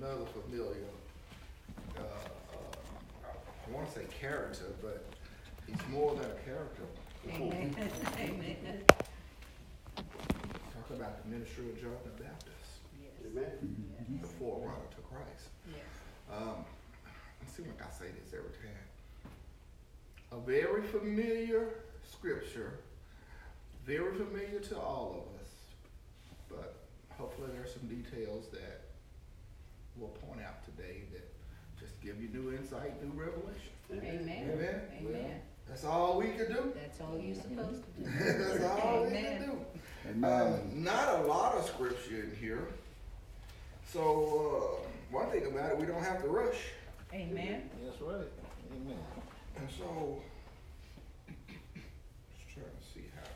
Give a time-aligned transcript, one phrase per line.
[0.00, 0.86] another familiar,
[1.96, 5.04] uh, uh, I want to say character, but
[5.66, 6.82] he's more than a character.
[7.28, 7.74] Amen.
[8.20, 8.56] Amen.
[9.96, 12.54] Talk about the ministry of John the Baptist,
[13.02, 13.10] Yes.
[13.32, 13.90] Amen.
[14.22, 15.48] the forerunner to Christ.
[15.68, 15.80] Yes.
[16.32, 16.64] Um,
[17.42, 18.86] it seems like I say this every time.
[20.30, 21.70] A very familiar
[22.08, 22.74] scripture,
[23.84, 25.50] very familiar to all of us,
[26.48, 26.76] but
[27.16, 28.77] hopefully there's some details that
[29.98, 31.28] we'll point out today that
[31.78, 33.72] just give you new insight, new revelation.
[33.92, 34.50] Amen.
[34.52, 34.80] Amen.
[35.00, 35.40] Amen.
[35.68, 36.72] That's all we can do.
[36.74, 38.10] That's all you're supposed to do.
[38.18, 39.58] That's all we can do.
[40.10, 40.42] Amen.
[40.42, 42.68] Um, not a lot of scripture in here.
[43.92, 46.56] So, uh, one thing about it, we don't have to rush.
[47.12, 47.68] Amen.
[47.84, 48.26] That's right.
[48.74, 48.98] Amen.
[49.56, 50.20] And so,
[51.26, 53.28] just trying to see how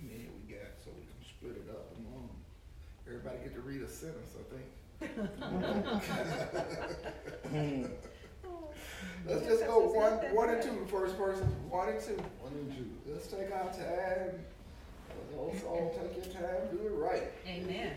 [0.00, 2.28] many we got so we can split it up among.
[3.06, 4.66] Everybody get to read a sentence, I think.
[9.26, 12.16] Let's just go one, one and two, the first person, one and two.
[12.40, 12.90] One and two.
[13.10, 14.38] Let's take our time.
[15.36, 17.30] Let's all take your time, do it right.
[17.46, 17.92] Amen.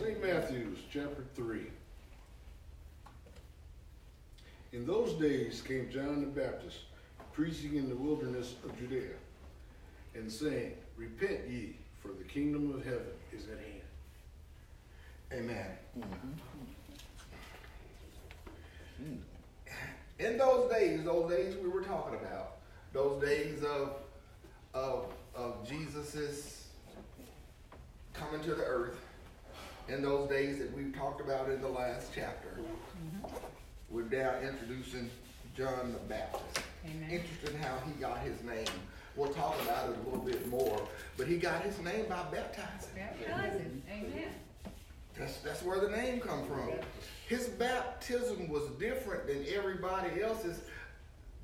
[0.00, 0.22] St.
[0.22, 1.66] Matthew's, chapter 3.
[4.72, 6.78] In those days came John the Baptist,
[7.32, 9.14] preaching in the wilderness of Judea,
[10.14, 13.81] and saying, Repent ye, for the kingdom of heaven is at hand.
[15.34, 15.66] Amen.
[15.98, 16.32] Mm-hmm.
[20.18, 22.58] In those days, those days we were talking about,
[22.92, 23.96] those days of
[24.74, 26.66] of of Jesus's
[28.12, 29.00] coming to the earth,
[29.88, 33.26] in those days that we've talked about in the last chapter, mm-hmm.
[33.90, 35.10] we're now introducing
[35.56, 36.60] John the Baptist.
[36.84, 37.10] Amen.
[37.10, 38.66] Interesting how he got his name.
[39.16, 40.86] We'll talk about it a little bit more,
[41.16, 42.90] but he got his name by baptizing.
[42.94, 43.82] Baptizing.
[43.90, 44.32] Amen.
[45.18, 46.70] That's, that's where the name come from.
[47.28, 50.60] His baptism was different than everybody else's,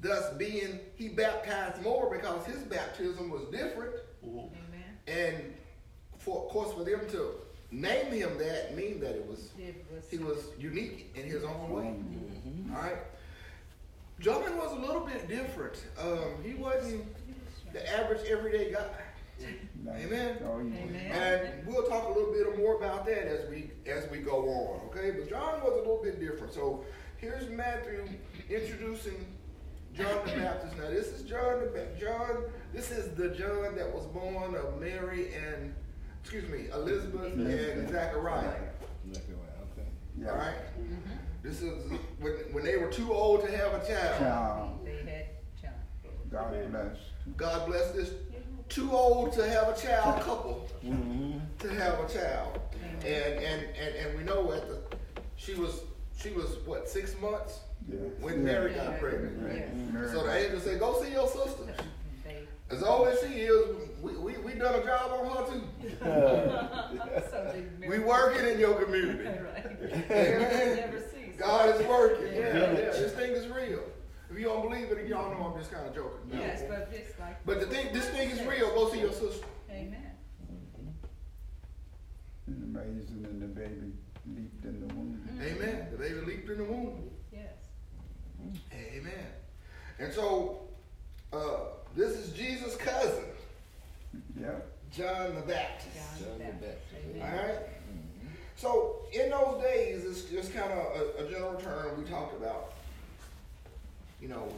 [0.00, 3.94] thus being he baptized more because his baptism was different.
[4.24, 4.52] Amen.
[5.06, 5.54] And
[6.18, 7.32] for of course for them to
[7.70, 10.04] name him that mean that it was It was.
[10.10, 11.94] he was unique in his own way.
[12.74, 12.96] All right.
[14.20, 15.74] John was a little bit different.
[16.00, 17.04] Um, he wasn't
[17.72, 18.86] the average everyday guy.
[19.42, 20.36] Amen.
[20.44, 20.76] Oh, yeah.
[20.84, 21.10] Amen.
[21.12, 24.80] And we'll talk a little bit more about that as we as we go on,
[24.88, 25.10] okay?
[25.12, 26.52] But John was a little bit different.
[26.52, 26.84] So
[27.16, 28.04] here's Matthew
[28.50, 29.24] introducing
[29.94, 30.76] John the Baptist.
[30.76, 32.44] Now this is John the ba- John.
[32.72, 35.74] This is the John that was born of Mary and
[36.22, 37.90] excuse me Elizabeth and Elizabeth.
[37.92, 38.60] Zachariah.
[39.10, 39.88] Okay.
[40.20, 40.30] Yeah.
[40.32, 40.54] All right.
[41.42, 44.18] This is when when they were too old to have a child.
[44.18, 44.80] Child.
[44.84, 45.26] They had
[45.62, 45.72] John.
[46.30, 46.96] God bless.
[47.36, 48.10] God bless this
[48.68, 50.68] too old to have a child couple.
[50.84, 51.38] Mm-hmm.
[51.58, 52.60] to have a child.
[53.04, 54.78] And, and, and, and we know at the,
[55.36, 55.80] she was,
[56.18, 57.96] she was what, six months Yeah.
[58.20, 59.40] when Mary got pregnant.
[59.42, 59.56] Right.
[59.56, 59.92] Yes.
[59.92, 60.08] Mary.
[60.12, 61.64] So the angel said, go see your sister.
[62.70, 65.62] As old as she is, we, we, we done a job on her too.
[67.30, 69.24] so they We working in your community.
[69.24, 70.10] Right.
[70.10, 70.76] Amen.
[70.76, 71.34] Never cease.
[71.38, 72.34] God is working.
[72.34, 72.72] Yeah, Yeah.
[72.72, 72.90] yeah.
[72.90, 73.80] This thing is real.
[74.30, 76.18] If you don't believe it, y'all know I'm just kind of joking.
[76.32, 77.44] Yes, but it's like.
[77.46, 78.68] But the thing, this thing is real.
[78.74, 79.46] Go see your sister.
[79.70, 80.12] Amen.
[82.46, 83.92] And amazing, and the baby
[84.34, 85.28] leaped in the womb.
[85.40, 85.88] Amen.
[85.92, 87.10] The baby leaped in the womb.
[87.32, 87.52] Yes.
[88.72, 89.26] Amen.
[89.98, 90.60] And so,
[91.32, 91.56] uh,
[91.96, 93.24] this is Jesus' cousin,
[94.40, 94.50] Yeah.
[94.90, 95.96] John the Baptist.
[96.20, 96.94] John the Baptist.
[97.20, 97.46] All Amen.
[97.46, 97.56] right.
[98.56, 100.78] So in those days, it's just kind of
[101.18, 102.72] a, a general term we talked about.
[104.20, 104.52] You know,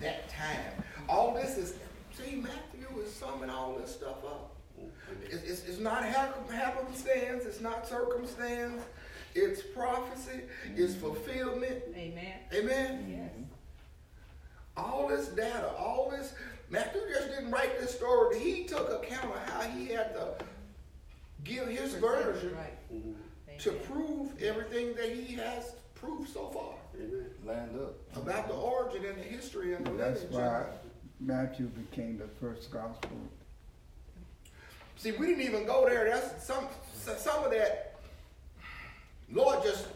[0.00, 0.84] that time.
[1.08, 1.74] All this is.
[2.16, 4.52] See, Matthew is summing all this stuff up.
[5.30, 7.44] It's, it's, it's not hap- happenstance.
[7.44, 8.82] It's not circumstance.
[9.34, 10.40] It's prophecy.
[10.76, 11.82] It's fulfillment.
[11.94, 12.34] Amen.
[12.54, 13.06] Amen.
[13.08, 13.46] Yes.
[14.76, 16.34] all this data, all this.
[16.70, 18.38] Matthew just didn't write this story.
[18.38, 20.34] He took account of how he had to
[21.44, 23.58] give his version Right.
[23.60, 27.26] to prove everything that he has proved so far Amen.
[27.44, 27.94] Lined up.
[28.16, 30.32] about the origin and the history and the That's lineage.
[30.34, 30.64] why
[31.20, 33.10] Matthew became the first gospel.
[34.96, 36.04] See, we didn't even go there.
[36.08, 36.66] That's some
[37.02, 37.96] some of that.
[39.30, 39.88] Lord, just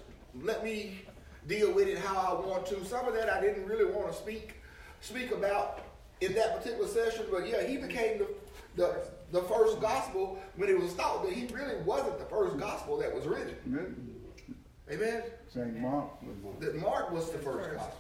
[0.43, 1.01] let me
[1.49, 2.85] deal with it how I want to.
[2.85, 4.55] Some of that I didn't really want to speak
[5.01, 5.81] speak about
[6.21, 7.27] in that particular session.
[7.31, 8.27] But yeah, he became the
[8.77, 9.01] the,
[9.33, 13.13] the first gospel when it was thought that he really wasn't the first gospel that
[13.15, 13.57] was written.
[13.69, 14.10] Mm-hmm.
[14.91, 15.09] Written.
[15.09, 15.23] Amen.
[15.53, 15.81] St.
[15.81, 17.77] Mark was That Mark was the first First.
[17.79, 17.97] gospel.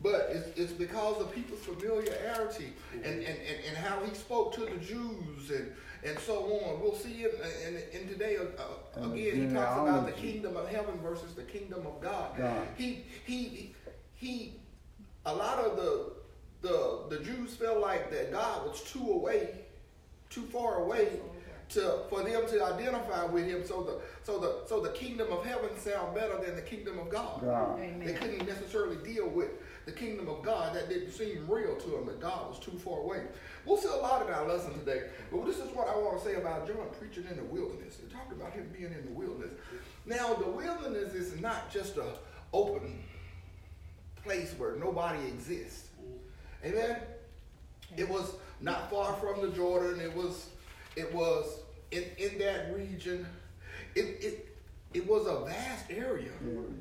[0.00, 4.60] But it's, it's because of people's familiarity and, and, and, and how he spoke to
[4.60, 5.72] the Jews and,
[6.04, 6.80] and so on.
[6.80, 7.30] We'll see in,
[7.66, 10.98] in, in today, uh, uh, And the again, he talks about the kingdom of heaven
[11.02, 12.36] versus the kingdom of God.
[12.38, 12.66] God.
[12.76, 13.74] He, he,
[14.14, 14.54] he,
[15.26, 16.12] a lot of the,
[16.62, 19.48] the, the Jews felt like that God was too away,
[20.30, 21.08] too far away
[21.70, 23.64] to for them to identify with him.
[23.66, 27.10] So the so the so the kingdom of heaven sound better than the kingdom of
[27.10, 27.42] God.
[27.42, 27.78] God.
[28.04, 29.50] They couldn't necessarily deal with
[29.86, 30.74] the kingdom of God.
[30.74, 32.06] That didn't seem real to them.
[32.06, 33.22] That God was too far away.
[33.64, 35.04] We'll see a lot in our lesson today.
[35.30, 37.98] But this is what I want to say about John preaching in the wilderness.
[37.98, 39.52] It talked about him being in the wilderness.
[40.06, 42.14] Now the wilderness is not just a
[42.52, 42.98] open
[44.24, 45.88] place where nobody exists.
[46.64, 46.96] Amen.
[47.96, 50.00] It was not far from the Jordan.
[50.00, 50.50] It was,
[50.98, 51.60] it was
[51.92, 53.24] in, in that region.
[53.94, 54.56] It, it,
[54.94, 56.74] it was a vast area, Amen.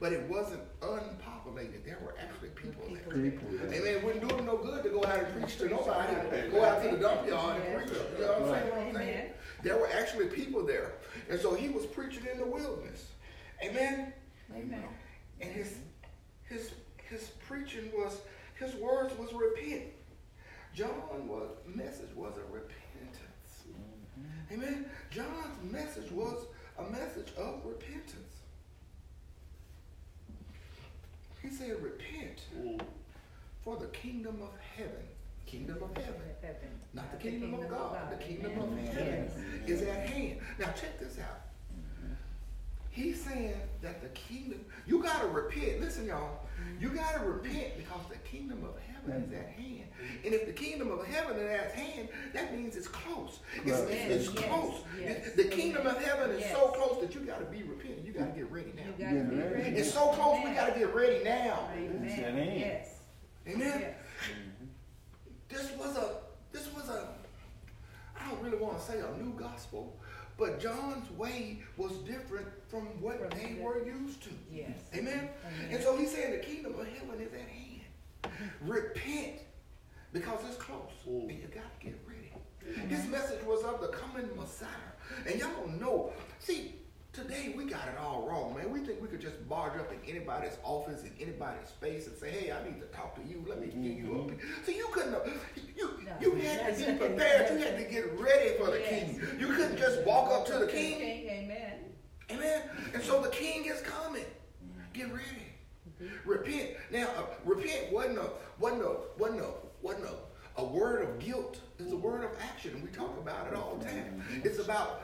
[0.00, 1.84] but it wasn't unpopulated.
[1.84, 3.30] There were actually people there.
[3.30, 3.72] People there.
[3.72, 4.04] Amen.
[4.04, 6.50] Wouldn't do them no good to go out and preach to nobody.
[6.50, 7.98] Go out to the dump yard and preach.
[8.18, 8.70] You know what I'm saying?
[8.70, 8.96] What I'm saying?
[8.96, 9.30] Amen.
[9.62, 10.94] There were actually people there.
[11.30, 13.06] And so he was preaching in the wilderness.
[13.62, 14.12] Amen.
[14.54, 14.84] Amen.
[15.40, 15.76] And his
[16.44, 16.72] his
[17.08, 18.18] his preaching was
[18.58, 19.84] his words was repent.
[20.74, 22.85] John was message was a repentance.
[24.52, 24.86] Amen.
[25.10, 26.46] John's message was
[26.78, 28.14] a message of repentance.
[31.42, 32.80] He said, repent mm.
[33.62, 34.92] for the kingdom of heaven.
[35.46, 36.20] Kingdom of heaven.
[36.42, 36.68] Heaven.
[36.92, 38.10] Not the kingdom of God.
[38.10, 38.86] The kingdom of Amen.
[38.86, 39.30] heaven
[39.66, 39.80] Yes.
[39.80, 40.38] is at hand.
[40.58, 41.45] Now check this out.
[42.96, 43.52] He's saying
[43.82, 45.82] that the kingdom, you gotta repent.
[45.82, 46.46] Listen, y'all,
[46.80, 49.84] you gotta repent because the kingdom of heaven is at hand.
[50.24, 53.40] And if the kingdom of heaven is at hand, that means it's close.
[53.66, 53.90] It's, Right.
[53.90, 54.80] it's, it's Yes, close.
[54.98, 55.32] yes.
[55.36, 56.52] The kingdom of heaven is Yes.
[56.52, 58.02] so close that you gotta be repenting.
[58.06, 59.10] You gotta get ready You now.
[59.10, 59.76] gotta be ready.
[59.76, 61.68] It's so close, we gotta get ready now.
[61.76, 62.58] It's at Amen.
[62.58, 62.88] Yes.
[63.46, 63.94] Amen.
[65.50, 66.14] This was a
[66.50, 67.08] this was a
[68.18, 69.94] I don't really want to say a new gospel,
[70.38, 74.30] but John's way was different from what From they the- were used to.
[74.52, 74.70] Yes.
[74.94, 75.28] Amen.
[75.46, 75.70] Amen.
[75.70, 78.34] And so he's saying the kingdom of heaven is at hand.
[78.62, 79.40] Repent
[80.12, 82.32] because it's close, and you got to get ready.
[82.88, 84.68] His message was of the coming Messiah,
[85.26, 86.12] and y'all know.
[86.38, 86.74] See,
[87.16, 88.70] today we got it all wrong, man.
[88.70, 92.30] We think we could just barge up in anybody's office in anybody's space and say,
[92.30, 93.42] "Hey, I need to talk to you.
[93.48, 94.34] Let me get you mm-hmm.
[94.34, 95.14] up." So you couldn't.
[95.14, 95.28] have-
[95.76, 95.90] You
[96.20, 97.50] you had to be prepared.
[97.50, 98.88] You had to get ready for the Yes.
[98.88, 99.22] king.
[99.38, 101.00] You couldn't just walk up to the king.
[101.00, 101.94] Amen.
[102.30, 102.62] Amen.
[102.92, 104.24] And so the king is coming.
[104.92, 105.24] Get ready.
[106.02, 106.30] Mm-hmm.
[106.30, 106.70] Repent.
[106.90, 109.50] Now, uh, repent wasn't a wasn't a wasn't a
[109.82, 111.60] wasn't a, a word of guilt.
[111.78, 114.22] It's a word of action, and we talk about it all the time.
[114.44, 114.70] It's mm-hmm.
[114.70, 115.02] about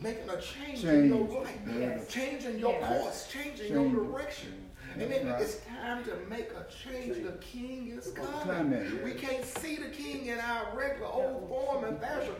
[0.00, 2.08] making a change, in your life, Yes.
[2.08, 2.88] changing your Yes.
[3.02, 3.94] course, changing your Change.
[3.96, 4.70] direction.
[4.96, 5.26] Amen.
[5.26, 5.42] Right.
[5.42, 7.24] It's time to make a change.
[7.24, 8.70] The king is coming.
[8.72, 9.02] Coming.
[9.04, 12.34] We can't see the king in our regular old form and fashion.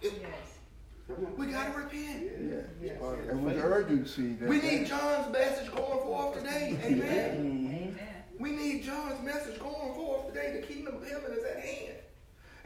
[0.00, 1.18] It- Yes.
[1.36, 2.22] we gotta repent.
[2.40, 2.56] Yeah.
[2.80, 3.00] Yes.
[3.28, 4.34] And with urgency.
[4.34, 6.78] that- We need John's message going forth today.
[6.84, 7.34] Amen.
[7.40, 7.98] Amen.
[8.38, 10.60] We need John's message going forth today.
[10.60, 11.96] The kingdom of heaven is at hand.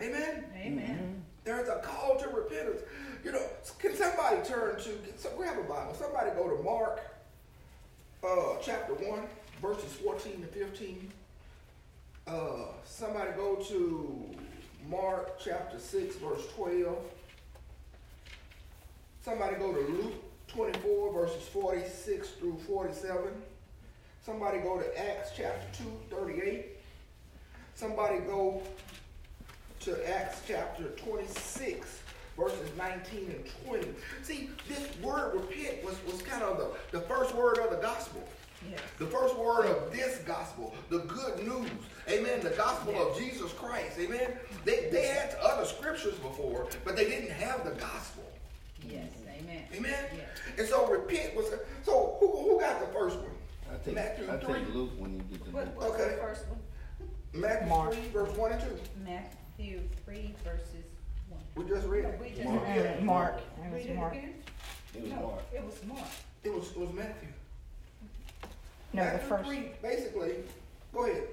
[0.03, 0.45] Amen.
[0.55, 1.25] Amen.
[1.45, 2.83] There's a call to repentance.
[3.25, 3.43] You know,
[3.79, 5.95] can somebody turn to, so grab a Bible.
[5.99, 7.01] Somebody go to Mark
[8.23, 9.21] uh, chapter 1,
[9.63, 11.11] verses 14 to 15.
[12.27, 14.31] Uh, somebody go to
[14.91, 16.99] Mark chapter 6, verse 12.
[19.25, 23.23] Somebody go to Luke 24, verses 46 through 47.
[24.23, 26.67] Somebody go to Acts chapter 2, 38.
[27.75, 28.63] Somebody go
[29.81, 32.01] to Acts chapter 26,
[32.37, 33.89] verses 19 and 20.
[34.23, 38.23] See, this word repent was, was kind of the, the first word of the gospel.
[38.71, 38.81] Yes.
[38.99, 41.69] The first word of this gospel, the good news.
[42.09, 42.41] Amen.
[42.41, 43.99] The gospel of Jesus Christ.
[43.99, 44.33] Amen.
[44.65, 48.25] They, they had other scriptures before, but they didn't have the gospel.
[48.89, 49.11] Yes.
[49.43, 49.63] Amen.
[49.75, 50.05] Amen.
[50.17, 50.27] Yes.
[50.59, 51.47] And so repent was.
[51.85, 53.31] So who, who got the first one?
[53.71, 54.55] I take Matthew I 3.
[54.55, 55.75] take Luke when you get to What, Luke.
[55.81, 56.11] what's Okay.
[56.15, 56.59] the first one?
[57.35, 58.67] Matthew 3, verse 1 and 2.
[59.05, 60.94] Matthew three verses one.
[61.55, 62.21] We just read No, it.
[62.21, 62.63] we just Mark.
[62.69, 63.03] read it.
[63.03, 63.39] Mark.
[63.39, 64.13] It Read was it Mark.
[64.15, 64.35] again?
[64.95, 65.43] It was No, Mark.
[65.55, 66.09] It was Mark.
[66.45, 67.29] It was, it was Matthew.
[68.93, 69.45] No, the first.
[69.45, 70.35] 3, basically.
[70.93, 71.25] Go ahead.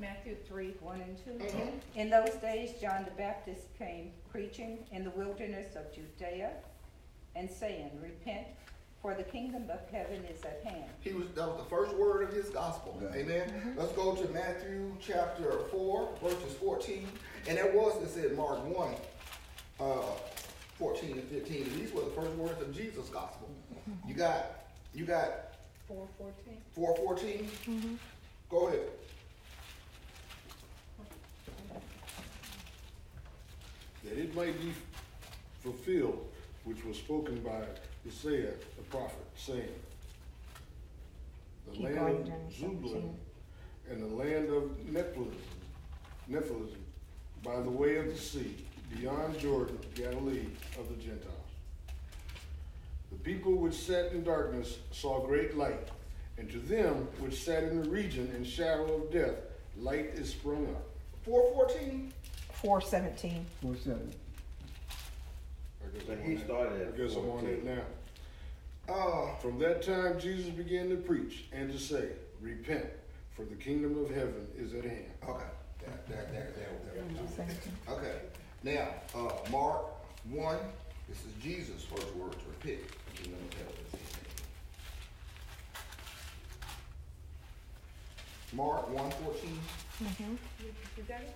[0.00, 1.30] Matthew three, one and two.
[1.42, 1.80] Mhm.
[1.94, 6.50] In those days, John the Baptist came preaching in the wilderness of Judea
[7.34, 8.46] and saying, Repent,
[9.00, 10.84] for the kingdom of heaven is at hand.
[11.00, 12.98] He was that was the first word of his gospel.
[13.00, 13.16] Yeah.
[13.16, 13.74] Amen.
[13.78, 17.08] Let's go to Matthew chapter four, verses fourteen.
[17.48, 18.96] And that was it said Mark one,
[19.80, 20.02] uh,
[20.78, 21.64] fourteen and fifteen.
[21.78, 23.48] These were the first words of Jesus' gospel.
[24.06, 24.46] You got
[24.94, 25.52] you got
[25.88, 26.58] Four fourteen?
[26.74, 27.98] four fourteen?
[28.50, 28.80] Go ahead.
[34.04, 34.72] that it might be
[35.62, 36.24] fulfilled,
[36.64, 37.62] which was spoken by
[38.06, 39.68] Isaiah the prophet, saying,
[41.66, 43.16] The Keep land going, of Jeremy, Zebulun
[43.90, 45.34] and the land of Nephilim,
[46.30, 46.68] Nephilim,
[47.42, 50.46] by the way of the sea, beyond Jordan, Galilee
[50.78, 51.32] of the Gentiles.
[53.10, 55.88] The people which sat in darkness saw great light,
[56.38, 59.36] and to them which sat in the region and shadow of death,
[59.78, 60.82] light is sprung up.
[61.24, 62.12] Four fourteen.
[62.52, 63.46] Four seventeen.
[63.62, 64.12] Four seven.
[64.90, 67.82] I guess But I'm he started at I guess I'm on it now.
[68.92, 72.08] Uh, From that time, Jesus began to preach and to say,
[72.40, 72.86] Repent,
[73.34, 75.06] for the kingdom of heaven is at hand.
[75.28, 75.44] okay.
[76.08, 76.48] There, there.
[77.34, 77.72] Seventeen.
[77.88, 78.16] Okay.
[78.62, 79.82] Now, uh, Mark
[80.30, 80.58] one.
[81.08, 82.36] This is Jesus' first words.
[82.48, 82.80] Repent.
[83.22, 84.00] You know, tell us.
[88.52, 89.58] Mark one fourteen.
[90.02, 90.38] Mhm.
[90.96, 91.34] You got it?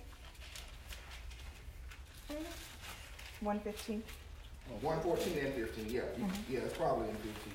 [3.40, 4.02] One fifteen.
[4.80, 5.88] One fourteen and fifteen.
[5.90, 7.52] Yeah, you- yeah, it's probably in fifteen.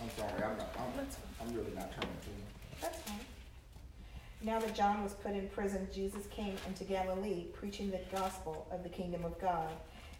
[0.00, 0.42] I'm sorry.
[0.42, 0.76] I'm not.
[0.78, 1.06] I'm,
[1.48, 2.30] I'm really not turning to.
[2.30, 2.44] you.
[2.80, 3.20] That's fine.
[4.42, 8.82] Now that John was put in prison, Jesus came into Galilee, preaching the gospel of
[8.82, 9.70] the kingdom of God,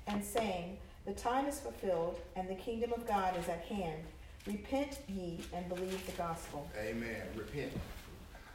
[0.06, 4.02] and saying, The time is fulfilled, and the kingdom of God is at hand.
[4.46, 6.68] Repent ye and believe the gospel.
[6.78, 7.22] Amen.
[7.36, 7.72] Repent.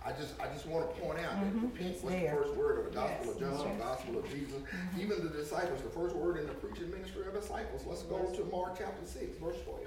[0.03, 2.79] I just, I just want to point out that Mhm, repent was the first word
[2.79, 3.61] of the gospel of John, yes.
[3.77, 4.61] the gospel of Jesus.
[4.99, 7.85] Even the disciples, the first word in the preaching ministry of disciples.
[7.85, 9.85] Let's go to Mark chapter six, verse twelve.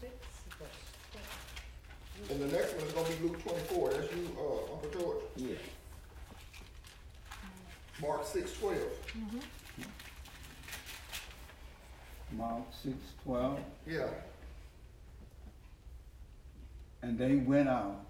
[0.00, 0.12] verse
[2.30, 3.90] And the next one is gonna be Luke twenty-four.
[3.92, 5.16] That's you, uh, Uncle George.
[5.36, 5.54] Yeah.
[8.02, 8.78] Mark six, twelve.
[12.32, 13.60] Mark six twelve.
[13.86, 14.08] Yeah.
[17.02, 18.00] And they went out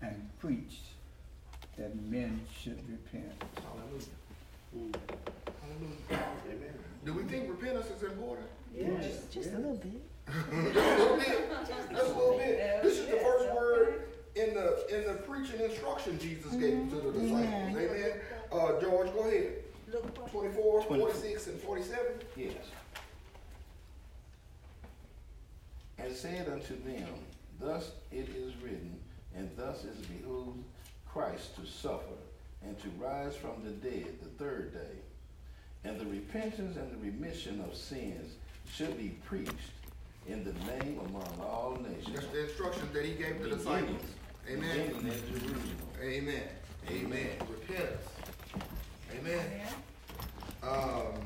[0.00, 0.84] and preached
[1.76, 3.32] that men should repent.
[3.62, 4.98] Hallelujah.
[5.60, 6.24] Hallelujah.
[6.48, 6.74] Amen.
[7.04, 8.48] Do we think repentance is important?
[8.74, 9.24] Yes.
[9.30, 10.00] Just a little bit.
[10.26, 11.50] Just a little bit.
[11.68, 12.82] Just a little bit.
[12.82, 14.04] This is the first word
[14.48, 17.32] in the, in the preaching instruction Jesus gave to the disciples.
[17.32, 17.76] Amen.
[17.76, 18.12] Amen.
[18.52, 19.52] Uh, George, go ahead.
[19.92, 22.12] Luke what 24, Twenty- 46, and forty-seven.
[22.36, 22.52] Yes.
[25.98, 27.08] And said unto them,
[27.60, 28.98] Thus it is written,
[29.36, 30.58] and thus it behooved
[31.08, 32.02] Christ to suffer,
[32.64, 37.60] and to rise from the dead the third day, and the repentance and the remission
[37.60, 38.34] of sins
[38.72, 39.52] should be preached
[40.26, 42.14] in the name among all nations.
[42.16, 44.02] That's the instruction that he gave to the disciples.
[44.50, 44.88] Amen.
[45.32, 45.76] beginning.
[46.02, 46.42] Amen.
[46.90, 47.30] Amen.
[47.50, 48.08] Repentance.
[49.18, 49.46] Amen.
[50.62, 51.20] Um,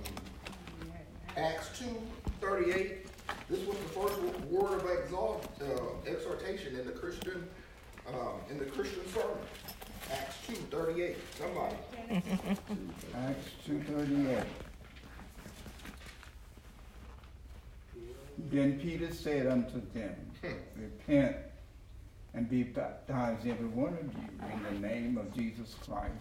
[1.37, 2.01] Acts two
[2.41, 3.07] thirty-eight.
[3.51, 7.47] This was the first word of exalt, uh, exhortation in the Christian,
[8.09, 9.37] um, in the Christian sermon.
[10.13, 11.17] Acts two thirty-eight.
[11.37, 11.77] Somebody.
[13.17, 14.45] Acts two thirty-eight.
[18.51, 20.15] Then Peter said unto them,
[20.77, 21.37] Repent
[22.39, 26.13] and be baptized every one of you in the name of Jesus Christ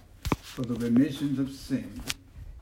[0.41, 2.01] for the remission of sins,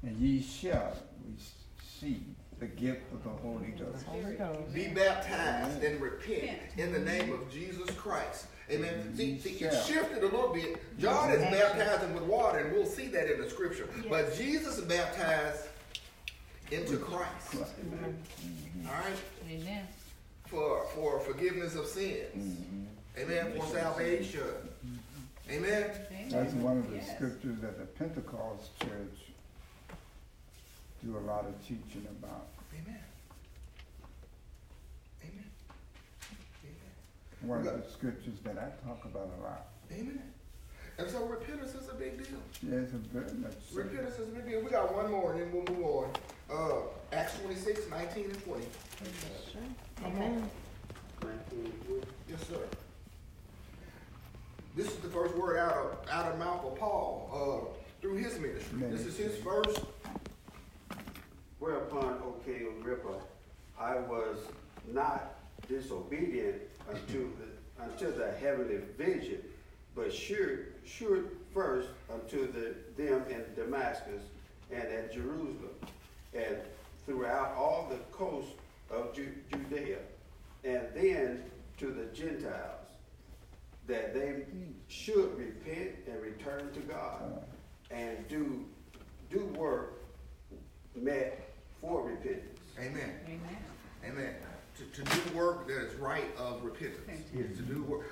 [0.04, 0.94] and ye shall
[1.26, 2.26] receive
[2.60, 4.06] the gift of the Holy Ghost.
[4.74, 8.48] Be baptized and repent in the name of Jesus Christ.
[8.70, 9.16] Amen.
[9.16, 10.76] See, see, it shifted a little bit.
[11.00, 13.88] John is baptizing with water, and we'll see that in the scripture.
[14.10, 15.68] But Jesus is baptized
[16.72, 17.56] into Christ.
[17.56, 19.18] All right?
[19.50, 19.88] Amen.
[20.48, 22.36] For for forgiveness of sins.
[22.38, 22.95] Mm-hmm.
[23.18, 23.54] Amen.
[23.58, 24.42] For salvation.
[25.50, 25.92] Amen.
[26.30, 27.16] That's one of the Yes.
[27.16, 29.32] scriptures that the Pentecost church
[31.04, 32.48] do a lot of teaching about.
[32.74, 33.00] Amen.
[35.24, 35.52] Amen.
[36.64, 37.50] Amen.
[37.50, 39.68] One of the scriptures that I talk about a lot.
[39.92, 40.34] Amen.
[40.98, 42.40] And so repentance is a big deal.
[42.64, 43.78] Yes, a very much so.
[43.78, 44.62] Repentance is a big deal.
[44.62, 46.10] We got one more and then we'll move on.
[46.50, 46.82] Uh,
[47.12, 48.66] Acts 26, 19 and 20.
[50.06, 50.50] Amen.
[52.30, 52.68] Yes, sir.
[54.76, 58.38] This is the first word out of out of mouth of Paul uh, through his
[58.40, 58.78] ministry.
[58.90, 59.80] This is his first.
[61.60, 63.16] Whereupon, O king Agrippa,
[63.80, 64.38] I was
[64.92, 65.36] not
[65.70, 69.40] disobedient unto the, unto the heavenly vision,
[69.96, 74.22] but sure, sure first unto the, them in Damascus
[74.72, 75.72] and at Jerusalem,
[76.34, 76.58] and
[77.06, 78.50] throughout all the coast
[78.92, 80.00] of Ju- Judea,
[80.66, 81.44] and then
[81.78, 82.85] to the Gentiles,
[83.88, 84.44] that they
[84.88, 87.44] should repent and return to God,
[87.92, 88.66] and do,
[89.30, 90.04] do work
[90.96, 92.60] met for repentance.
[92.80, 93.12] Amen.
[93.26, 93.58] Amen.
[94.06, 94.36] Amen.
[94.78, 97.28] To, to do work that is right of repentance.
[97.34, 97.58] Yes.
[97.58, 98.10] To do work.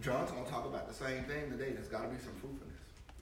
[0.00, 1.72] John's gonna talk about the same thing today.
[1.72, 2.62] There's gotta be some fruitfulness.
[2.62, 2.69] Amen.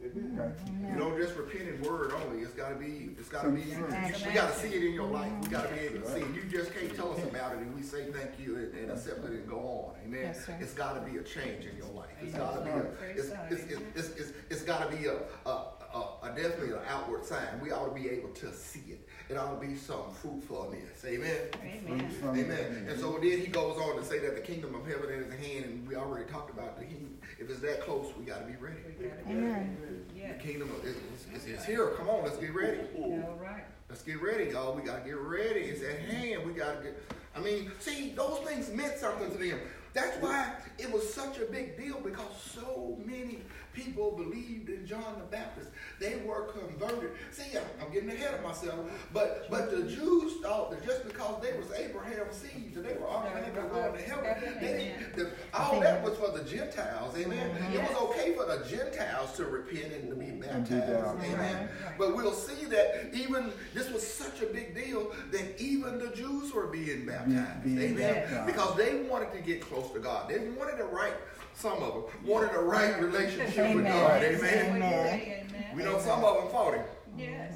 [0.00, 0.55] Gotcha.
[0.88, 2.43] You don't just repent in word only.
[2.43, 4.26] It's gotta be, it's gotta be, Some fruit.
[4.26, 5.33] we gotta see it in your life.
[5.43, 6.35] We gotta be able to see it.
[6.35, 9.25] You just can't tell us about it and we say thank you and, and accept
[9.25, 9.95] it and go on.
[10.07, 10.21] Amen.
[10.23, 10.49] Yes.
[10.61, 12.11] It's gotta be a change in your life.
[12.23, 15.50] It's gotta be a, it's, it's, it's, it's, it's, it's gotta be a, a,
[15.95, 17.61] a, a definitely an outward sign.
[17.61, 19.08] We ought to be able to see it.
[19.28, 21.04] It ought to be some fruitfulness.
[21.04, 21.37] Amen.
[21.62, 22.11] Amen.
[22.20, 22.87] Fruit Amen.
[22.88, 25.38] And so then he goes on to say that the kingdom of heaven is at
[25.38, 27.18] hand, and we already talked about the kingdom.
[27.38, 28.78] If it's that close, we got to be ready.
[28.99, 29.76] We gotta be Amen.
[29.82, 30.32] ready.
[30.32, 30.99] The kingdom of, it's,
[31.35, 31.88] it's, it's here.
[31.99, 32.80] Come on, let's get ready.
[32.97, 33.64] All right.
[33.90, 34.75] Let's get ready, y'all.
[34.75, 35.61] We got to get ready.
[35.61, 36.47] It's at hand.
[36.47, 37.02] We got to get.
[37.37, 39.61] I mean, see, those things meant something to them.
[39.92, 43.40] That's why it was such a big deal because so many
[43.78, 45.70] people believed in John the Baptist.
[46.00, 47.12] They were converted.
[47.30, 48.78] See, I'm, I'm getting ahead of myself,
[49.12, 53.08] but but the Jews thought that just because they was Abraham's seed, that they were
[53.08, 54.54] automatically going to heaven.
[54.61, 57.16] They the, all that was for the Gentiles.
[57.16, 57.50] Amen.
[57.73, 60.70] It was okay for the Gentiles to repent and to be baptized.
[60.70, 61.25] baptized.
[61.25, 61.68] Amen.
[61.99, 66.52] But we'll see that even this was such a big deal that even the Jews
[66.52, 67.66] were being baptized.
[67.66, 68.47] Amen.
[68.47, 70.28] Because they wanted to get close to God.
[70.28, 71.14] They wanted the right,
[71.59, 73.93] some of them wanted a right relationship with Amen.
[73.93, 74.23] God.
[74.23, 74.83] Yes, Amen.
[74.83, 75.77] Amen.
[75.77, 76.85] We know some of them fought him.
[77.17, 77.53] Yes.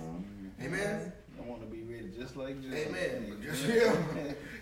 [0.60, 1.12] Amen.
[1.38, 2.86] I want to be ready just like Jesus.
[2.88, 3.36] Amen.
[3.42, 3.94] Just yeah.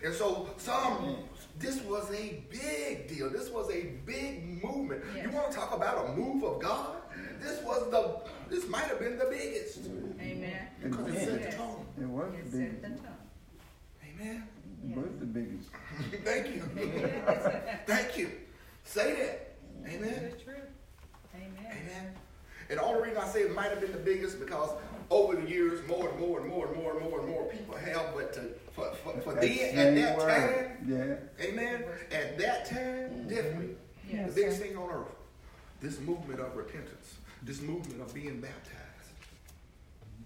[0.05, 1.17] And so some
[1.59, 3.31] this was a big deal.
[3.31, 5.03] This was a big movement.
[5.23, 6.97] You want to talk about a move of God?
[7.41, 8.21] This was the
[8.55, 9.81] this might have been the biggest.
[10.21, 10.67] Amen.
[10.83, 11.87] Because it set the tone.
[12.01, 13.05] It was It the set the biggest.
[13.05, 13.17] tone.
[14.21, 14.45] Amen.
[14.91, 15.69] It was the biggest.
[16.25, 16.63] Thank you.
[17.87, 18.31] Thank you.
[18.91, 19.55] Say that.
[19.89, 20.31] Amen.
[20.33, 20.53] It's true.
[21.37, 21.49] Amen.
[21.65, 22.13] Amen.
[22.71, 24.71] And all the only reason I say it might have been the biggest because
[25.11, 27.77] over the years, more and more and more and more and more and more people
[27.77, 28.41] have, but to,
[28.73, 30.29] for, for, for then, at that word.
[30.29, 31.45] time, Yeah.
[31.47, 33.77] amen, at that time, definitely,
[34.11, 34.65] Yes, the biggest sir.
[34.67, 35.15] thing on earth,
[35.81, 38.77] this movement of repentance, this movement of being baptized.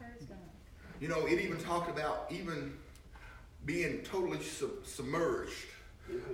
[0.01, 0.39] God.
[1.01, 2.73] You know, it even talked about even
[3.67, 5.67] being totally sub- submerged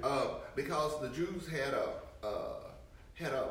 [0.05, 1.89] uh, because the Jews had a
[2.23, 2.29] uh,
[3.15, 3.50] had a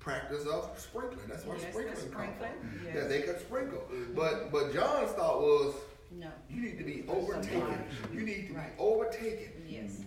[0.00, 1.20] practice of sprinkling.
[1.28, 2.80] That's where Yes, the sprinkling comes from.
[2.84, 2.94] yes.
[2.94, 3.84] That they could sprinkle.
[4.14, 5.74] But but John's thought was
[6.10, 6.28] No.
[6.50, 7.84] you need to be overtaken.
[8.12, 8.72] You need to be Right.
[8.78, 9.64] overtaken.
[9.68, 10.00] Yes.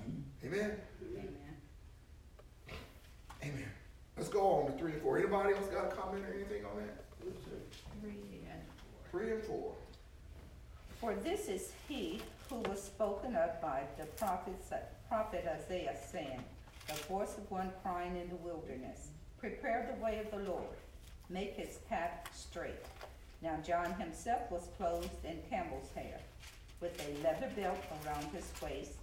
[0.44, 0.80] Amen.
[1.12, 1.38] Amen.
[3.44, 3.72] Amen.
[4.18, 5.18] Let's go on to three and four.
[5.18, 7.04] Anybody else got a comment or anything on that?
[8.02, 9.10] Three and four.
[9.12, 9.74] Three and four.
[11.00, 14.54] For this is he who was spoken of by the prophet,
[15.10, 16.44] prophet Isaiah, saying,
[16.88, 20.78] The voice of one crying in the wilderness, Prepare the way of the Lord,
[21.30, 22.76] make his path straight.
[23.42, 26.20] Now John himself was clothed in camel's hair,
[26.82, 28.94] with a leather belt around his waist,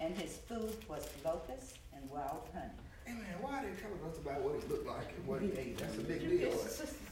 [0.00, 2.70] and his food was locusts and wild honey.
[3.06, 5.52] Hey man, why are they telling us about what he looked like and what he
[5.52, 5.78] ate?
[5.78, 6.52] That's a big deal.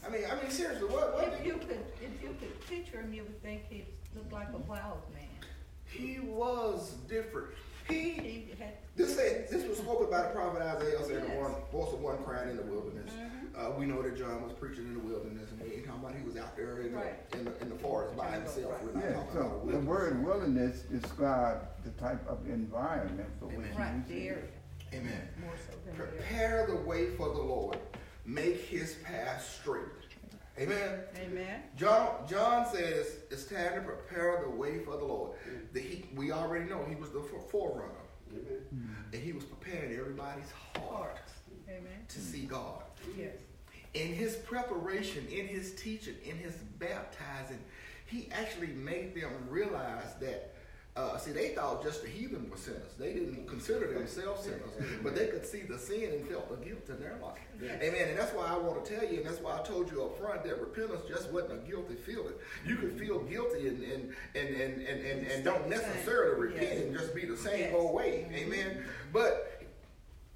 [0.05, 1.13] I mean, I mean, seriously, what?
[1.13, 4.49] what If you could, if you could picture him, you would think he looked like
[4.53, 5.27] a wild man.
[5.85, 7.49] he was different.
[7.89, 8.53] He He
[8.95, 11.37] this said this was spoken by the prophet Isaiah saying the Yes.
[11.43, 13.11] one voice of one crying in the wilderness.
[13.13, 13.29] Mhm.
[13.55, 16.15] Uh, we know that John was preaching in the wilderness, and we ain't talking about
[16.15, 18.81] he was out there in the in the, in the forest by himself.
[18.83, 23.29] We're not Yeah, talking about a so the word wilderness describes the type of environment
[23.39, 23.71] for which Amen.
[23.73, 24.43] he Right, was the area,
[24.93, 25.29] Amen.
[25.41, 26.15] more so than the area.
[26.17, 27.77] Prepare the way for the Lord.
[28.25, 29.83] Make his path straight.
[30.59, 30.99] Amen.
[31.17, 31.61] Amen.
[31.75, 35.31] John John says it's time to prepare the way for the Lord.
[35.49, 35.73] Mm.
[35.73, 37.91] That he, we already know he was the forerunner,
[38.31, 38.61] Amen.
[39.11, 41.17] and he was preparing everybody's heart
[41.67, 42.05] Amen.
[42.07, 42.83] to see God.
[43.17, 43.35] Yes.
[43.95, 47.59] In his preparation, in his teaching, in his baptizing,
[48.05, 50.52] he actually made them realize that.
[50.95, 52.91] Uh, see, they thought just the heathen were sinners.
[52.99, 54.69] They didn't consider themselves sinners,
[55.01, 57.39] but they could see the sin and felt the guilt in their life.
[57.59, 57.81] Yes.
[57.81, 58.09] Amen.
[58.09, 60.19] And that's why I want to tell you, and that's why I told you up
[60.19, 62.33] front that repentance just wasn't a guilty feeling.
[62.63, 66.81] You could feel guilty and and and and and, and, and don't necessarily repent Yes.
[66.83, 67.73] and just be the same Yes.
[67.75, 68.27] old way.
[68.31, 68.83] Amen.
[69.11, 69.63] But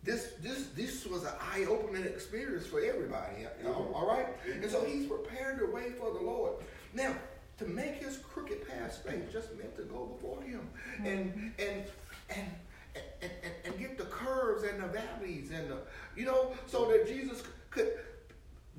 [0.04, 3.43] this this this was an eye-opening experience for everybody.
[3.63, 6.54] know, All right, and so he's prepared the way for the Lord.
[6.96, 7.13] Now,
[7.58, 10.62] to make his crooked path straight just meant to go before him
[11.04, 11.48] and mm-hmm.
[11.60, 11.84] and
[12.30, 12.48] and.
[13.22, 15.78] And, and, and get the curves and the valleys and the
[16.15, 17.91] you know so that Jesus could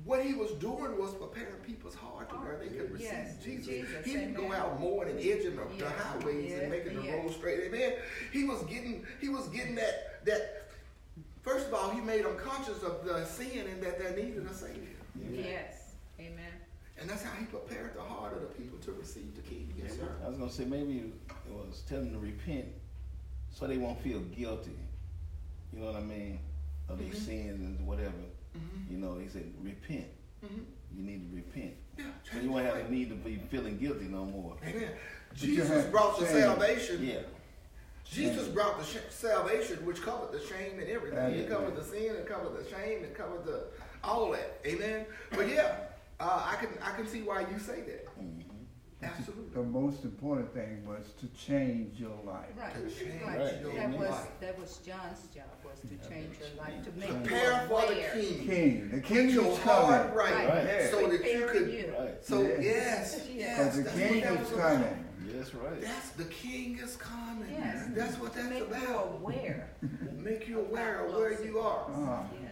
[0.05, 3.67] what he was doing was preparing people's heart to where they could receive Yes, Jesus.
[3.67, 7.35] Jesus, He didn't go out mowing and edging the, the highways and making the roads
[7.35, 7.61] straight.
[7.65, 7.93] Amen.
[8.31, 10.69] He was getting he was getting that that
[11.41, 14.53] first of all he made them conscious of the sin and that they needed a
[14.53, 14.87] savior.
[15.31, 15.93] Yes.
[16.19, 16.48] Amen.
[16.99, 19.73] And that's how he prepared the heart of the people to receive the king.
[19.81, 20.07] Yes, sir.
[20.23, 21.11] I was gonna say maybe
[21.47, 22.65] it was telling them to repent
[23.51, 24.77] so they won't feel guilty.
[25.73, 26.39] You know what I mean?
[26.89, 27.15] of their Mhm.
[27.23, 28.17] sins and whatever,
[28.57, 28.89] Mhm.
[28.91, 30.07] you know, he said, repent.
[30.43, 30.65] Mhm.
[30.95, 31.75] You need to repent.
[31.99, 34.57] Yeah, So you won't have the need to be feeling guilty no more.
[34.65, 34.89] Amen.
[35.35, 36.39] Jesus brought the change.
[36.39, 37.05] salvation.
[37.05, 37.21] Yeah.
[38.05, 41.19] Jesus brought the sh- salvation, which covered the shame and everything.
[41.19, 41.47] It Amen.
[41.47, 43.67] covered the sin, it covered the shame, it covered the
[44.03, 44.59] all that.
[44.65, 45.05] Amen.
[45.29, 45.88] But yeah,
[46.19, 48.05] uh, I can I can see why you say that.
[48.19, 48.43] Mhm.
[49.01, 49.53] Absolutely.
[49.53, 52.49] The most important thing was to change your life.
[52.59, 53.61] Right, To change right.
[53.61, 57.15] your That was, that was John's job, was to change your life, to make you
[57.15, 58.11] Prepare for the aware.
[58.13, 58.45] king.
[58.45, 60.15] King, the king Get your is heart coming.
[60.17, 60.89] right, Right.
[60.91, 61.71] so that you could.
[61.71, 61.93] you.
[61.97, 62.25] Right.
[62.25, 62.61] So Yes.
[62.61, 65.05] yes, yes, Because the king is that is coming.
[65.31, 65.81] That's right.
[65.81, 67.49] That's the king is coming.
[67.57, 67.87] Yes.
[67.91, 69.11] That's what To that's make you about.
[69.21, 69.69] aware,
[70.17, 71.85] Make you aware of where you are.
[71.89, 72.48] Ah, yes, and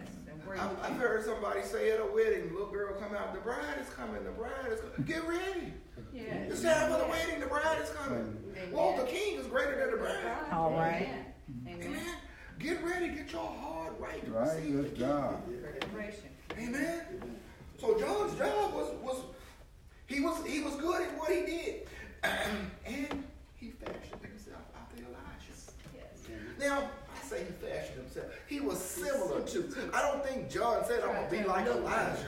[0.48, 3.78] where I've, I've heard somebody say at a wedding, little girl come out, the bride
[3.80, 5.06] is coming, the bride is coming.
[5.06, 5.72] Get ready.
[6.12, 6.52] Yes.
[6.52, 8.36] It's time for the wedding, the bride is coming.
[8.50, 8.72] Amen.
[8.72, 10.52] Well, the king is greater than the bride.
[10.52, 11.08] All right.
[11.66, 11.82] Amen.
[11.82, 12.14] Amen.
[12.58, 14.24] Get ready, get your heart right.
[14.24, 15.06] to right receive with the king.
[15.06, 15.62] God.
[15.62, 16.28] Preparation.
[16.58, 17.00] Amen.
[17.78, 19.22] So John's job was was
[20.06, 21.88] he was he was good at what he did,
[22.84, 25.54] and he fashioned himself after Elijah.
[25.94, 26.28] Yes.
[26.58, 26.90] Now
[27.36, 28.26] He fashioned himself.
[28.46, 29.90] He was similar to.
[29.92, 32.24] I don't think John said I'm gonna be like Elijah.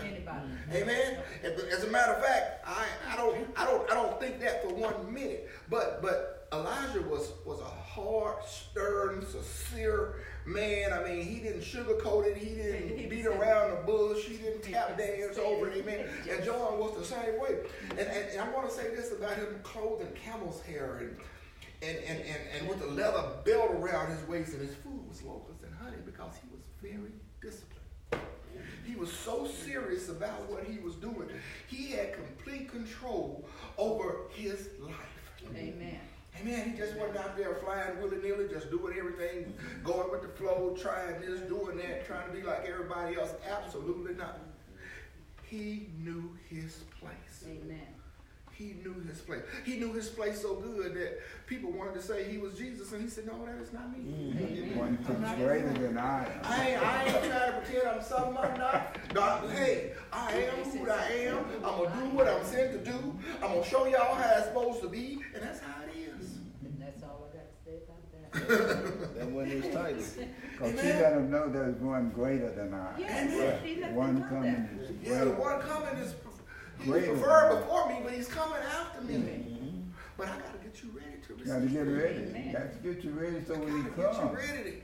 [0.73, 1.19] Amen.
[1.43, 4.63] As as a matter of fact, I, I don't I don't I don't think that
[4.63, 5.49] for one minute.
[5.69, 10.93] But but Elijah was was a hard, stern, sincere man.
[10.93, 12.37] I mean, he didn't sugarcoat it.
[12.37, 14.25] He didn't beat around the bush.
[14.25, 15.79] He didn't tap dance over it.
[15.79, 16.07] Amen.
[16.31, 17.59] And John was the same way.
[17.91, 21.17] And, and, and I want to say this about him clothing camel's hair and
[21.83, 25.23] and, and, and, and with a leather belt around his waist, and his food was
[25.23, 27.81] locusts and honey because he was very disciplined.
[28.85, 31.29] He was so serious about what he was doing.
[31.69, 33.45] He had complete control
[33.79, 34.95] over his life.
[35.57, 36.01] Amen.
[36.41, 36.71] Amen.
[36.71, 39.53] He just wasn't out there flying willy nilly, just doing everything,
[39.85, 43.31] going with the flow, trying this, doing that, trying to be like everybody else.
[43.49, 44.41] Absolutely not.
[45.45, 47.45] He knew his place.
[47.47, 47.90] Amen.
[48.61, 49.41] He knew his place.
[49.65, 53.03] He knew his place so good that people wanted to say he was Jesus, and
[53.03, 54.79] he said, "No, that is not me." Mm-hmm.
[54.79, 56.41] One is greater than I am.
[56.45, 58.99] I ain't, I ain't trying to pretend I'm something I'm not.
[59.15, 61.39] No, hey, I am who I am.
[61.65, 63.19] I'm gonna do what I'm sent to do.
[63.43, 66.37] I'm gonna show y'all how it's supposed to be, and that's how it is.
[66.63, 69.17] And that's all I got to say about that.
[69.21, 70.05] That wasn't his title.
[70.53, 72.91] Because he let them know there's one greater than I.
[72.99, 74.85] Yes, he let One know coming that.
[74.85, 76.13] is Yeah, the one coming is
[76.83, 79.15] he preferred before me, but he's coming after me.
[79.15, 79.81] Mm-hmm.
[80.17, 81.47] But I gotta get you ready to receive.
[81.49, 82.19] Got to get ready.
[82.25, 82.53] Amen.
[82.53, 84.37] Got to get you ready so I when he gotta get you comes.
[84.39, 84.83] ready.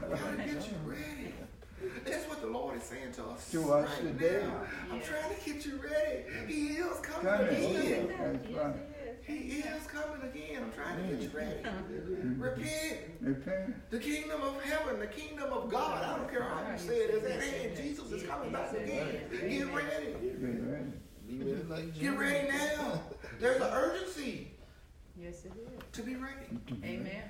[0.00, 1.34] Gotta get you ready.
[2.06, 3.50] That's what the Lord is saying to us.
[3.50, 4.42] To us right today.
[4.42, 4.60] Now.
[4.94, 6.24] I'm trying to get you ready.
[6.52, 7.48] He is coming Coming.
[7.48, 8.08] again.
[8.18, 8.74] That's Yes, right.
[8.76, 10.62] it He is coming again.
[10.64, 11.62] I'm trying to get you ready.
[11.62, 12.42] Mm-hmm.
[12.42, 12.98] Repent.
[13.20, 13.90] Repent.
[13.90, 16.04] The kingdom of heaven, the kingdom of God.
[16.04, 17.76] I don't care how you say it is at hand.
[17.76, 19.06] Jesus is coming back again.
[19.30, 20.06] Get ready.
[20.22, 20.92] Get ready.
[21.38, 23.00] Be ready like Get ready now.
[23.40, 24.48] There's an urgency
[25.20, 25.82] Yes, it is.
[25.92, 26.46] to be ready.
[26.84, 27.22] Amen.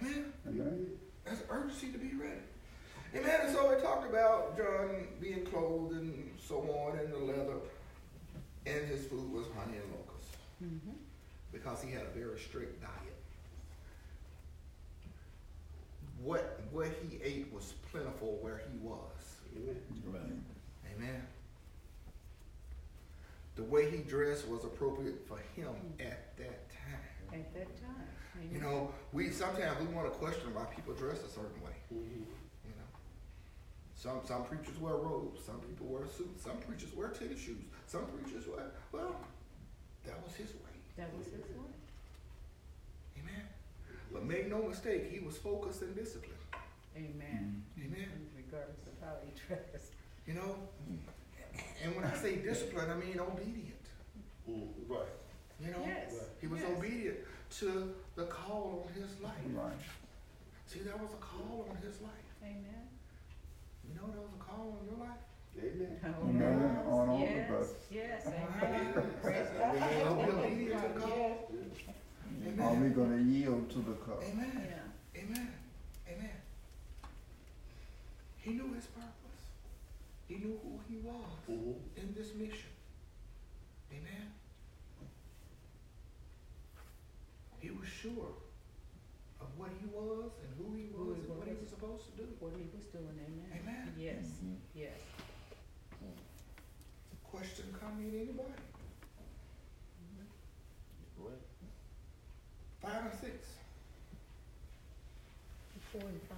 [0.00, 0.24] Amen.
[0.48, 0.86] Amen.
[1.24, 2.40] There's an urgency to be ready.
[3.14, 3.40] Amen.
[3.44, 7.56] And so we talked about John being clothed and so on in the leather,
[8.66, 10.94] and his food was honey and locusts Mhm.
[11.52, 12.92] because he had a very strict diet.
[16.22, 19.40] What what he ate was plentiful where he was.
[20.06, 20.22] Right.
[20.96, 21.26] Amen.
[23.54, 26.00] The way he dressed was appropriate for him mm-hmm.
[26.00, 27.40] at that time.
[27.40, 28.08] At that time.
[28.50, 31.76] You know, we sometimes we want to question why people dress a certain way.
[31.92, 32.24] Mm-hmm.
[32.64, 32.88] You know,
[33.94, 38.06] some some preachers wear robes, some people wear suits, some preachers wear tennis shoes, some
[38.06, 39.16] preachers wear well,
[40.04, 40.74] that was his way.
[40.96, 41.76] That was his way.
[43.20, 43.44] Amen.
[44.12, 46.40] But make no mistake, he was focused and disciplined.
[46.96, 47.62] Amen.
[47.78, 48.28] Amen.
[48.36, 49.92] Regardless of how he dressed.
[50.26, 51.08] You know, mm-hmm.
[51.82, 53.84] And when I say discipline, I mean obedient.
[54.48, 55.06] Mm, right.
[55.60, 56.14] You know, Yes.
[56.40, 56.70] he was yes.
[56.76, 57.16] obedient
[57.58, 59.32] to the call on his life.
[59.54, 59.72] Right.
[60.66, 62.28] See, there was a call on his life.
[62.42, 62.88] Amen.
[63.88, 65.18] You know, there was a call on your life.
[65.58, 65.98] Amen.
[66.18, 66.40] Oh, Amen.
[66.40, 67.68] yes, On all of yes, us.
[67.90, 68.48] Yes, Amen.
[68.62, 69.10] amen.
[69.22, 69.76] Praise God.
[69.76, 71.50] Are we obedient to the call?
[72.60, 74.20] Are we going to yield to the call?
[74.32, 74.68] Amen.
[75.14, 75.20] Yeah.
[75.22, 75.52] Amen.
[76.08, 76.30] Amen.
[78.38, 79.21] He knew his purpose.
[80.28, 81.74] He knew who he was Mhm.
[81.96, 82.70] in this mission.
[83.92, 84.32] Amen.
[87.60, 88.34] He was sure
[89.40, 91.60] of what he was and who he Who was he and what he was.
[91.60, 92.28] was supposed to do.
[92.40, 93.52] What he was doing, amen.
[93.52, 93.94] Amen.
[93.96, 94.56] Yes, Mhm.
[94.74, 94.98] yes.
[97.22, 98.52] Question coming anybody?
[101.16, 101.38] Right.
[102.80, 103.46] Five and six.
[105.92, 106.31] Four and five.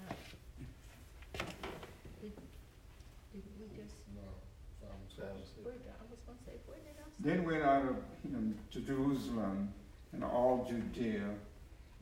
[7.25, 9.73] Then went out of him to Jerusalem
[10.13, 11.31] and all Judea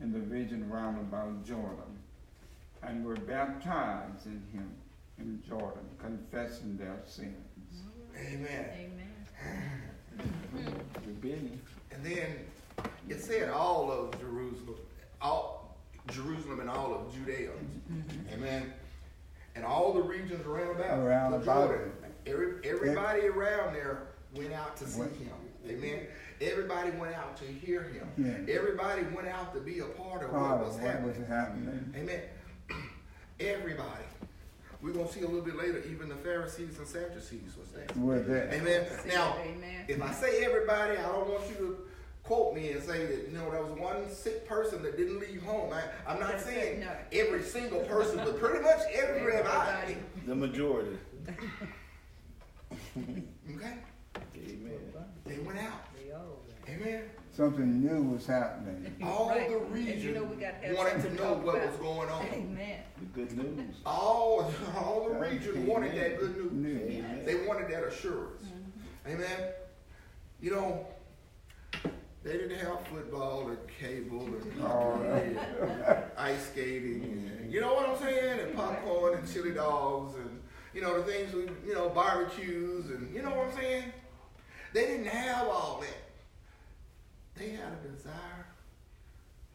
[0.01, 1.97] and the region round about Jordan,
[2.83, 4.69] and were baptized in him
[5.19, 7.37] in Jordan, confessing their sins.
[8.19, 8.67] Amen.
[11.25, 11.61] Amen.
[11.93, 12.37] And then
[13.09, 14.77] it said all of Jerusalem,
[15.21, 15.77] all
[16.09, 17.51] Jerusalem and all of Judea.
[17.51, 18.35] Mm-hmm.
[18.35, 18.73] Amen.
[19.55, 20.99] And all the regions around about.
[20.99, 21.93] Around the about Jordan.
[22.27, 25.33] Every, everybody around there went out to see him.
[25.69, 26.07] Amen.
[26.41, 28.09] Everybody went out to hear him.
[28.17, 28.55] Yeah.
[28.55, 31.19] Everybody went out to be a part of Part what was of what happening.
[31.21, 31.95] was happening.
[31.97, 32.21] Amen.
[33.41, 34.05] Everybody.
[34.83, 37.87] We're going to see a little bit later, even the Pharisees and Sadducees was there.
[37.97, 38.49] Were there.
[38.53, 38.85] Amen.
[39.07, 39.85] Now, Amen.
[39.87, 41.79] if I say everybody, I don't want you to
[42.25, 45.41] quote me and say that, you know, there was one sick person that didn't leave
[45.45, 45.73] home.
[45.73, 46.89] I, I'm not That's saying no.
[47.13, 49.39] every single person, but pretty much everybody.
[49.39, 49.97] Everybody.
[50.27, 50.99] The majority.
[52.97, 53.75] Okay?
[55.53, 55.73] Amen.
[55.97, 56.69] They went out.
[56.69, 57.03] Amen.
[57.35, 58.95] Something new was happening.
[59.03, 59.49] All Right.
[59.49, 61.69] the And you region know we gotta have wanted to to know what about.
[61.71, 62.27] was going on.
[62.27, 62.79] Amen.
[63.01, 63.77] The good news.
[63.87, 66.53] All, all the region wanted that good news.
[66.53, 66.99] New.
[66.99, 67.23] Amen.
[67.25, 68.43] They wanted that assurance.
[68.43, 69.13] Mm-hmm.
[69.15, 69.49] Amen.
[70.41, 70.87] You know,
[72.23, 75.37] they didn't have football and cable and Oh, hockey
[75.91, 77.03] and ice skating
[77.41, 78.41] and you know what I'm saying?
[78.41, 80.41] And popcorn and chili dogs and
[80.75, 83.85] you know the things we you know, barbecues and you know what I'm saying?
[84.73, 86.03] They didn't have all that.
[87.35, 88.47] They had a desire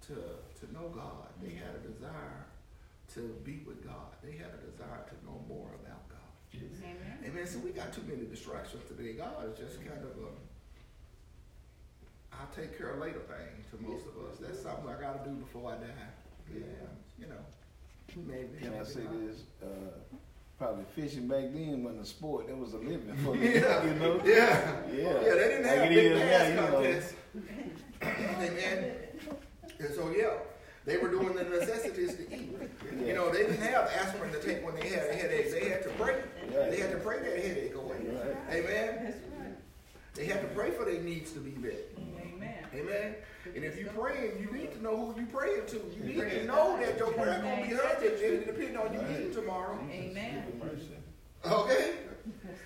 [0.07, 1.27] to to know God.
[1.41, 2.45] They had a desire
[3.13, 4.13] to be with God.
[4.23, 6.17] They had a desire to know more about God.
[6.55, 7.17] Amen.
[7.25, 7.47] Amen.
[7.47, 9.13] So we got too many distractions today.
[9.13, 10.29] God is just kind of a
[12.39, 14.37] I'll take care of later thing to most of us.
[14.39, 16.11] That's something I gotta do before I die.
[16.53, 16.61] Yeah,
[17.19, 17.41] you know.
[18.15, 18.57] Maybe.
[18.61, 19.27] Can I say not.
[19.27, 19.43] this?
[19.61, 20.15] Uh,
[20.57, 22.47] probably fishing back then wasn't a sport.
[22.47, 23.47] That was a living for me.
[23.55, 23.85] Yeah.
[23.85, 24.21] You know?
[24.25, 24.81] Yeah.
[24.91, 25.03] Yeah.
[25.03, 26.71] Yeah, they didn't have it big is bass now, you know.
[26.73, 27.13] contests.
[28.01, 28.91] Amen.
[29.79, 30.33] And so yeah,
[30.85, 32.57] they were doing the necessities to eat.
[33.05, 35.51] You know, they didn't have aspirin to take when they had a headache.
[35.51, 36.15] They had to pray.
[36.49, 37.97] They had to pray that headache away.
[37.97, 38.35] Right.
[38.57, 38.99] Amen.
[39.03, 39.55] That's right.
[40.15, 41.96] They had to pray for their needs to be met.
[42.73, 42.85] Amen.
[42.85, 43.15] Amen.
[43.55, 45.75] And if you're praying, you need to know who you're praying to.
[45.97, 49.01] You need to know that your prayer gonna be heard and it depends on you
[49.15, 49.79] eating tomorrow.
[49.91, 50.43] Amen.
[51.45, 51.93] Okay?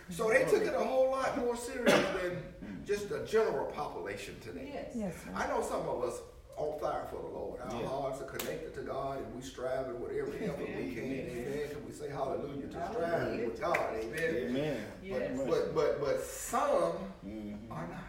[0.10, 2.42] So they took it a whole lot more serious than
[2.86, 4.72] just the general population today.
[4.74, 4.92] Yes.
[4.96, 6.20] Yes, I know some of us
[6.58, 7.62] on fire for the Lord.
[7.62, 7.88] Our Yeah.
[7.88, 11.04] hearts are connected to God and we striving with every effort we can.
[11.04, 11.70] Amen.
[11.70, 13.78] Can we say hallelujah to striving with God?
[13.96, 14.36] Amen.
[14.36, 14.78] Amen.
[15.04, 15.40] Yes.
[15.48, 16.94] But but but some
[17.26, 17.72] Mhm.
[17.72, 18.04] are not.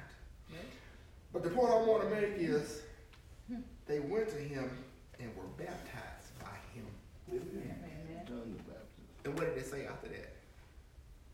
[1.32, 2.82] But the point I want to make is
[3.86, 4.70] they went to him
[5.18, 6.86] and were baptized by him.
[7.30, 8.24] Amen.
[8.26, 8.56] John.
[9.24, 10.28] And what did they say after that?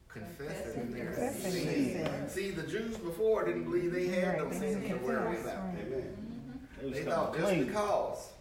[0.08, 1.54] Confessing Confessing their their sins.
[1.54, 2.32] sins.
[2.32, 5.56] See, the Jews before didn't believe they had no Right, sins to worry about.
[5.74, 6.68] Amen.
[6.80, 8.32] They was They coming thought just because,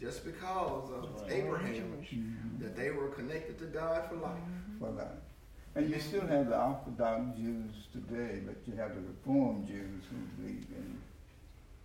[0.00, 2.60] just because of Abraham, Mhm.
[2.60, 4.40] that they were connected to God for life.
[4.78, 5.21] For that.
[5.74, 10.16] And you still have the Orthodox Jews today, but you have the Reformed Jews who
[10.42, 10.98] believe in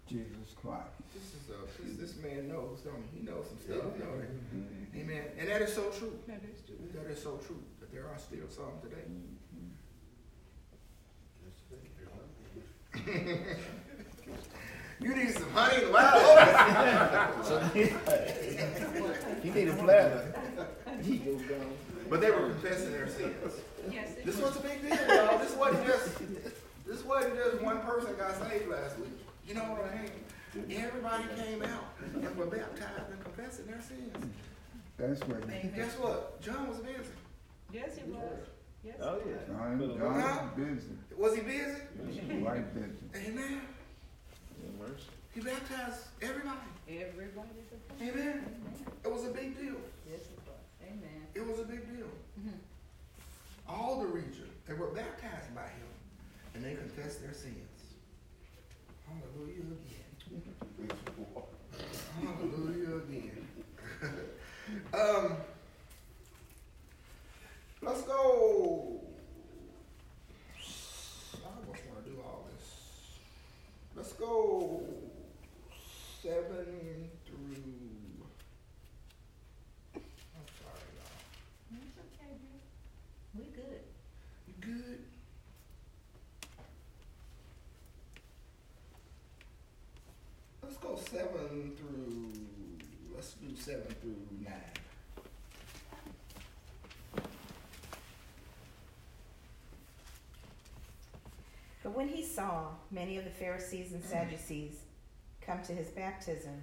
[0.10, 0.84] Jesus Christ.
[1.14, 3.20] This is a, this, this man knows, don't he?
[3.20, 4.58] He knows some stuff, don't he?
[4.58, 5.04] Mhm.
[5.04, 5.24] Amen.
[5.40, 6.20] And that is so true.
[6.28, 6.78] That is true.
[6.94, 7.64] That is so true.
[7.80, 9.06] That there are still some today.
[15.00, 17.50] You need some honey and wild oats.
[19.44, 20.34] He need a platter.
[22.08, 22.22] He goes down.
[22.22, 23.54] But they were confessing their sins.
[23.92, 24.56] Yes, This was.
[24.56, 25.38] was a big deal, y'all.
[25.40, 26.20] This wasn't just
[26.86, 29.10] this wasn't just one person got saved last week.
[29.48, 30.78] You know what I mean?
[30.78, 34.16] Everybody came out and were baptized and confessing their sins.
[34.98, 36.42] That's what And guess what?
[36.42, 36.98] John was busy.
[37.72, 38.22] Yes, he was.
[38.84, 38.96] Yes.
[39.02, 39.36] Oh, yeah.
[39.48, 40.42] John, Could've John Huh?
[40.58, 42.42] is busy, Was he busy?
[42.42, 43.28] quite busy.
[43.30, 43.62] Amen.
[45.34, 46.58] He baptized everybody.
[46.90, 48.46] Everybody's a Amen.
[49.06, 49.76] It was a big deal.
[50.10, 50.58] Yes, it was.
[50.84, 51.28] Amen.
[51.36, 52.08] It was a big deal.
[52.40, 52.54] Mhm.
[53.68, 55.92] All the region, they were baptized by him,
[56.56, 57.56] and they confess their sins.
[59.08, 60.42] Hallelujah again.
[62.22, 63.48] Hallelujah again.
[64.94, 65.38] um,
[67.82, 69.00] let's go.
[71.36, 72.68] I almost want to do all this.
[73.96, 74.84] Let's go
[76.22, 78.26] seven through.
[79.96, 80.02] I'm
[80.60, 81.80] sorry, y'all.
[81.80, 82.60] It's okay, dear.
[83.36, 83.84] We good.
[84.48, 85.00] You good?
[90.84, 92.32] Let's go seven through,
[93.16, 94.54] let's do seven through nine.
[101.84, 104.82] But when he saw many of the Pharisees and Sadducees
[105.42, 106.62] come to his baptism,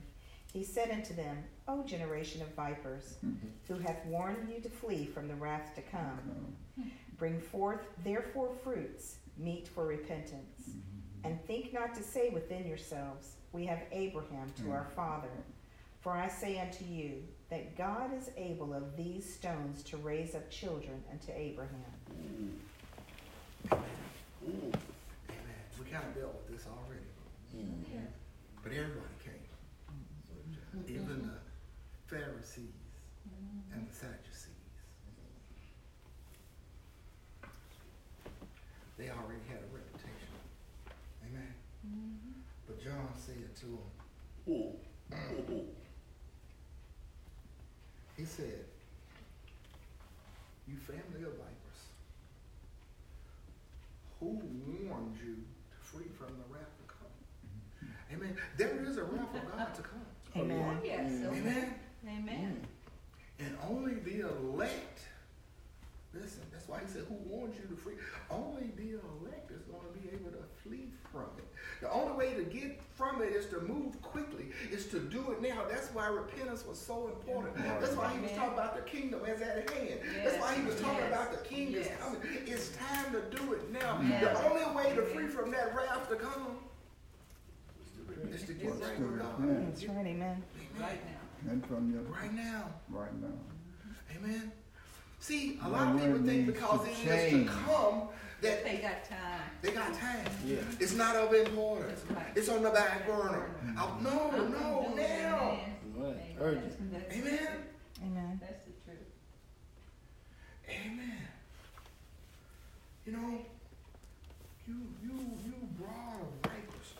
[0.53, 3.47] he said unto them, O generation of vipers, mm-hmm.
[3.67, 6.21] who hath warned you to flee from the wrath to come,
[6.79, 6.89] mm-hmm.
[7.19, 10.64] bring forth therefore fruits meet for repentance.
[11.25, 14.73] And think not to say within yourselves, We have Abraham to mm.
[14.73, 15.29] our father.
[16.01, 20.51] For I say unto you, that God is able of these stones to raise up
[20.51, 21.71] children unto Abraham.
[22.13, 22.51] Mm.
[23.73, 23.85] Amen.
[24.45, 24.75] Mm.
[25.31, 25.63] Amen.
[25.79, 27.05] We kind of dealt with this already.
[28.65, 29.35] But everybody came.
[30.89, 31.39] Even the
[32.07, 32.73] Pharisees
[33.73, 34.51] and the Sadducees.
[38.97, 40.33] They already had a reputation.
[41.29, 41.55] Amen.
[42.67, 43.79] But John said to
[44.47, 44.73] them,
[48.17, 48.65] he said,
[50.69, 51.81] You family of vipers,
[54.21, 57.15] who warned you to flee from the wrath to come?
[57.85, 58.17] Mm-hmm.
[58.17, 58.37] Amen.
[58.57, 60.07] There is a wrath of God to come.
[60.37, 60.59] Amen.
[60.59, 61.13] Oh, oh, yes.
[61.27, 61.75] Amen.
[62.07, 62.61] Amen.
[62.61, 63.47] Mm.
[63.47, 65.01] And only the elect,
[66.13, 67.95] listen, that's why he said, Who warned you to flee?
[68.31, 71.45] Only the elect is going to be able to flee from it.
[71.85, 75.43] The only way to get from it is to move quickly, is to do it
[75.43, 75.65] now.
[75.69, 77.57] That's why repentance was so important.
[77.79, 80.01] That's why he was talking about the kingdom as at hand.
[80.25, 81.13] That's why he was talking Yes.
[81.13, 82.21] about the king is coming.
[82.47, 83.99] It's time to do it now.
[84.01, 84.19] Now.
[84.19, 86.57] The only way to free from that wrath to come
[88.33, 89.41] is to get right with God.
[89.43, 89.75] repent.
[89.75, 90.43] That's right, amen.
[90.81, 91.53] Right now.
[91.53, 92.65] And from your, Right now.
[92.89, 93.29] right now.
[94.17, 94.53] Amen.
[95.21, 98.09] See, a lot of people think because to it is to come
[98.45, 99.41] that They got time.
[99.63, 100.25] they got time.
[100.47, 100.57] Yeah.
[100.81, 102.01] It's not of importance.
[102.11, 102.27] Right.
[102.37, 103.51] It's on the back burner.
[103.79, 105.41] Oh, no, I'm no, gonna do it, now.
[105.41, 105.77] amen.
[105.97, 106.07] Right.
[106.07, 106.37] Amen.
[106.41, 106.93] Urgent.
[106.93, 107.49] That's- Amen.
[108.05, 108.41] Amen.
[108.43, 108.99] That's the truth.
[110.69, 111.19] Amen.
[113.07, 113.39] You know,
[114.67, 115.13] you you
[115.45, 116.95] you brought a vipers.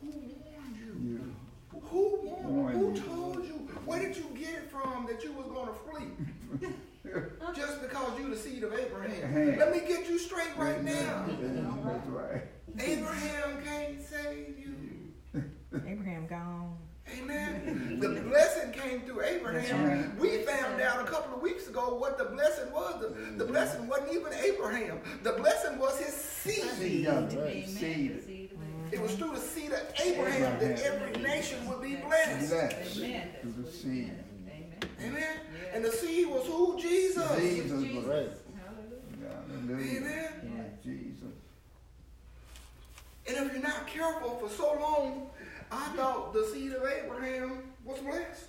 [0.00, 1.10] Who warned you?
[1.10, 1.34] You,
[1.80, 2.56] Who warned?
[2.56, 3.08] Warned Who you.
[3.08, 3.54] told you?
[3.84, 6.68] Where did you get it from that you was gonna flee?
[7.54, 9.58] Just because you the seed of Abraham.
[9.58, 11.26] Let me get you straight right now.
[11.84, 12.42] That's right.
[12.78, 15.42] Abraham can't save you.
[15.86, 16.76] Abraham gone.
[17.18, 17.98] Amen.
[18.00, 20.16] The blessing came through Abraham.
[20.18, 23.00] We found out a couple of weeks ago what the blessing was.
[23.00, 25.00] The, the blessing wasn't even Abraham.
[25.22, 26.64] The blessing was his seed.
[26.78, 27.38] Seed of it.
[27.38, 27.66] Amen.
[27.66, 28.24] Seed.
[28.24, 28.50] Seed.
[28.92, 32.50] It was through the seed of Abraham that every nation would be blessed.
[32.50, 33.28] Blessed Amen.
[33.32, 34.12] That's through the what seed.
[34.46, 34.72] Amen.
[35.00, 35.36] Amen.
[35.72, 36.78] And the seed was who?
[36.80, 37.36] Jesus.
[37.38, 38.04] Jesus Jesus.
[38.04, 38.28] Right.
[38.66, 39.42] Hallelujah.
[39.48, 39.98] Hallelujah.
[39.98, 40.32] Amen.
[40.42, 41.34] It Jesus.
[43.26, 45.30] And if you're not careful for so long,
[45.70, 48.46] I thought the seed of Abraham was blessed.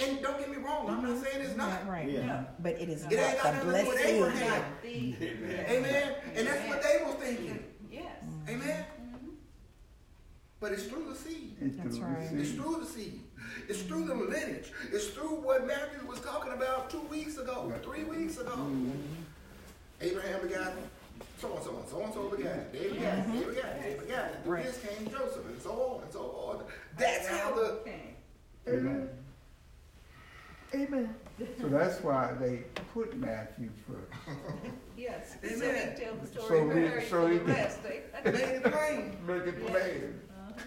[0.00, 1.24] And don't get me wrong, I'm not mm-hmm.
[1.24, 1.84] saying it's not.
[1.84, 2.08] Not right.
[2.08, 2.44] Yeah.
[2.60, 4.14] But it is It ain't got not the to do with blessed seed.
[4.14, 4.64] Abraham.
[4.82, 5.16] The-
[5.48, 5.70] yes.
[5.70, 6.14] Amen.
[6.36, 7.64] And that's what they were thinking.
[7.90, 8.04] Yes.
[8.48, 8.84] Amen.
[9.00, 9.28] Mm-hmm.
[10.60, 11.56] But it's through the seed.
[11.60, 12.30] It's That's through right.
[12.30, 13.20] the It's through the seed.
[13.68, 14.72] It's through the lineage.
[14.92, 18.56] It's through what Matthew was talking about two weeks ago, three weeks ago.
[20.00, 20.72] Abraham begot
[21.40, 22.72] so and so and so and so begat.
[22.72, 23.32] They begat.
[23.32, 23.82] They begat.
[23.82, 24.32] They begat.
[24.34, 24.64] And through Right.
[24.64, 26.62] this came Joseph and so on and so forth.
[26.96, 27.78] That's how the
[28.68, 29.08] Amen.
[30.74, 31.14] Amen.
[31.60, 34.38] So that's why they put Matthew first.
[34.98, 35.36] Yes.
[35.40, 35.92] So Amen.
[35.96, 37.78] he tell the So story we- very so for he- the rest.
[37.84, 39.16] made it plain.
[39.28, 40.20] Make it plain.
[40.28, 40.60] Uh-huh.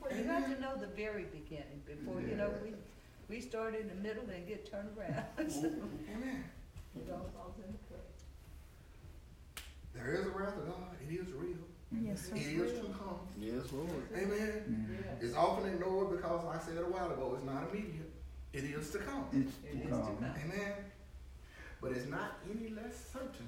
[0.00, 2.70] Well, you got to know the very beginning before, you know, we,
[3.28, 5.50] we start in the middle and get turned around.
[5.50, 5.58] So
[6.14, 6.44] Amen.
[6.96, 8.00] It all falls into place.
[9.94, 10.96] There is a wrath of God.
[11.08, 11.56] It is real.
[12.02, 12.34] Yes, sir.
[12.36, 13.20] It is to come.
[13.38, 13.90] Yes, Lord.
[14.16, 14.88] Amen.
[14.90, 15.26] Yeah.
[15.26, 18.10] It's often ignored because I said a while ago, it's not immediate.
[18.52, 19.26] It is to come.
[19.32, 20.16] It's It is to to come.
[20.18, 20.34] come.
[20.44, 20.72] Amen.
[21.80, 23.46] But it's not any less certain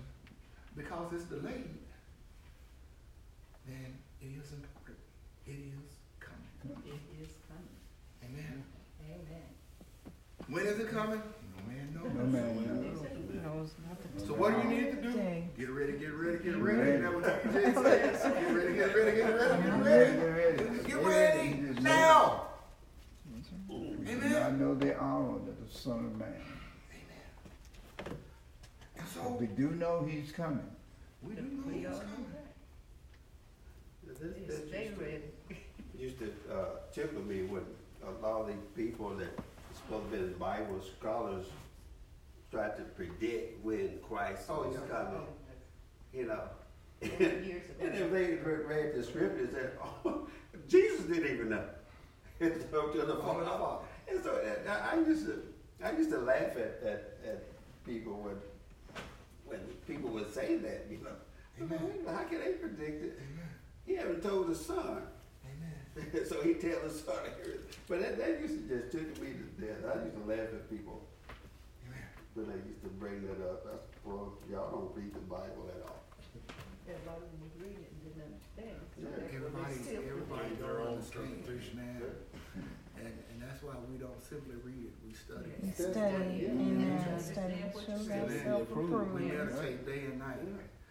[0.77, 1.75] because it's delayed.
[3.67, 4.99] Then it is important.
[5.47, 6.79] It is coming.
[6.87, 7.77] It is coming.
[8.25, 8.63] Amen.
[9.03, 9.49] Amen.
[10.49, 11.21] When is it coming?
[11.21, 12.15] No man knows.
[12.15, 13.03] No man knows.
[13.45, 15.13] Knows not the So what do you need to do?
[15.59, 16.79] Get ready, get ready, get Get ready.
[16.79, 17.03] ready.
[17.03, 18.23] That's what TJ says.
[18.35, 20.63] Get ready, get ready, get ready, get Get ready.
[20.63, 20.85] ready.
[20.85, 22.43] Get ready now.
[23.71, 24.33] Amen.
[24.33, 26.29] not know the hour that the Son of Man.
[26.93, 28.07] Amen.
[28.07, 28.17] And
[28.97, 30.61] But so we do know he's coming.
[31.23, 32.33] we do know We all what's know coming.
[32.33, 34.21] that.
[34.21, 35.23] This- Yes, this Stay used to- ready.
[35.99, 37.63] Used to uh, tickle me when
[38.07, 39.31] a lot of these people that
[39.87, 41.47] supposed to be Bible scholars
[42.51, 44.97] tried to predict when Christ Oh, was yeah.
[44.97, 45.27] coming.
[46.13, 46.43] You know.
[47.03, 49.75] And if they read, the scriptures, that
[50.05, 50.29] oh,
[50.69, 51.65] Jesus didn't even know.
[52.41, 54.13] To the Oh, the.
[54.13, 55.43] And so I, used to,
[55.85, 57.43] I used to laugh at, at, at
[57.85, 58.37] people when,
[59.47, 61.17] when people would say that, you know.
[61.63, 61.81] Amen.
[62.07, 63.19] How can they predict it?
[63.87, 65.03] He haven't told his son.
[65.97, 66.27] Amen.
[66.29, 67.59] so he tell his son here.
[67.89, 69.81] But that, that used to just took me to death.
[69.89, 71.03] I used to laugh at people
[71.89, 72.05] Amen.
[72.35, 73.65] when they used to bring that up.
[73.67, 76.03] I said, well, y'all don't read the Bible at all.
[76.87, 77.27] Yeah, a lot of
[77.59, 78.79] read it and didn't understand.
[78.95, 79.11] Yeah.
[79.11, 82.03] that's what Everybody, everybody their own interpretation and,
[83.01, 85.75] and, and that's why we don't simply read it, we study it.
[85.75, 86.55] Study, Yeah.
[86.55, 88.29] amen, study, show Amen.
[88.29, 89.21] thyself We approved.
[89.21, 90.39] meditate day and night,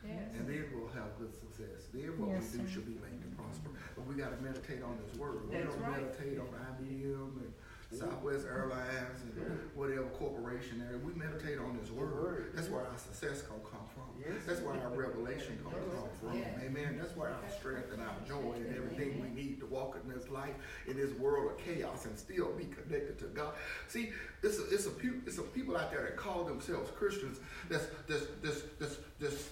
[0.07, 0.29] Yes.
[0.37, 1.89] and then we'll have good success.
[1.93, 2.67] Then what we do sir.
[2.71, 3.69] should be made to prosper.
[3.95, 5.47] But we gotta meditate on this word.
[5.49, 6.01] We That's don't right.
[6.01, 7.53] meditate on IBM and
[7.93, 10.97] Southwest Airlines and whatever corporation there.
[10.99, 12.11] We meditate on His word.
[12.15, 12.51] word.
[12.53, 14.03] That's where our success gonna come from.
[14.19, 14.43] Yes.
[14.45, 16.37] That's where our revelation gonna come from.
[16.39, 16.59] Yes.
[16.65, 16.97] Amen.
[16.99, 20.29] That's where our strength and our joy and everything we need to walk in this
[20.29, 20.55] life,
[20.87, 23.53] in this world of chaos, and still be connected to God.
[23.87, 24.11] See,
[24.43, 27.39] it's a, it's a, peop- it's some people out there that call themselves Christians.
[27.69, 29.49] That's that's that's that's that's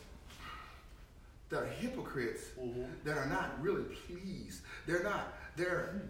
[1.50, 2.84] that are hypocrites mm-hmm.
[3.04, 4.62] that are not really pleased.
[4.88, 5.34] They're not.
[5.56, 6.02] They're.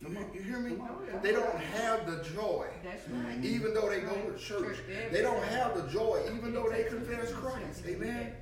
[0.00, 0.76] You, you hear me?
[1.22, 2.66] They don't have the joy.
[2.84, 3.44] That's right.
[3.44, 4.78] Even though they go to church,
[5.10, 6.22] they don't have the joy.
[6.36, 8.32] Even though they confess Christ, amen.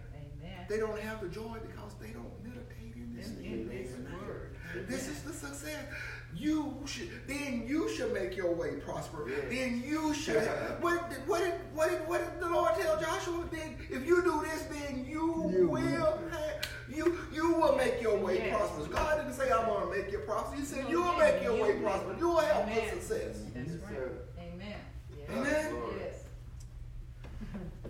[0.43, 0.67] Amen.
[0.69, 4.57] They don't have the joy because they don't meditate in this in this word.
[4.87, 5.87] This is the success.
[6.35, 9.27] You should then you should make your way prosper.
[9.51, 10.37] Then you should.
[10.81, 13.45] What did, what did what did what did the Lord tell Joshua?
[13.51, 15.83] Then if you do this, then you, You will will.
[16.31, 18.55] have, you you will make your way Yes.
[18.57, 18.89] prosperous.
[18.89, 20.61] God didn't say I'm gonna make you prosperous.
[20.61, 21.83] He said No, you will make your You way will.
[21.83, 22.21] prosperous.
[22.21, 22.91] You will have Amen.
[22.91, 23.37] good success.
[23.55, 23.93] That's Yes, right.
[23.97, 24.11] sir.
[24.39, 24.81] Amen.
[25.31, 25.75] Amen.
[25.99, 26.16] Yes.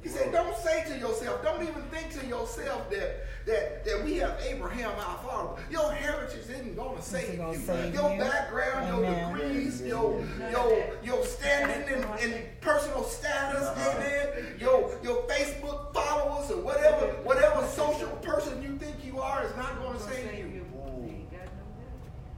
[0.06, 4.14] He said, don't say to yourself, don't even think to yourself that that that we
[4.18, 5.60] have Abraham our father.
[5.68, 7.58] Your heritage isn't gonna save gonna you.
[7.58, 8.20] save your you.
[8.20, 9.34] background, your Amen.
[9.36, 13.96] degrees, your your your standing in, in personal status, uh-huh.
[13.96, 14.54] amen.
[14.60, 19.74] Your your Facebook followers or whatever whatever social person you think you are is not
[19.82, 20.46] gonna Gonna save save you.
[20.46, 20.66] you.
[21.08, 21.48] Ain't got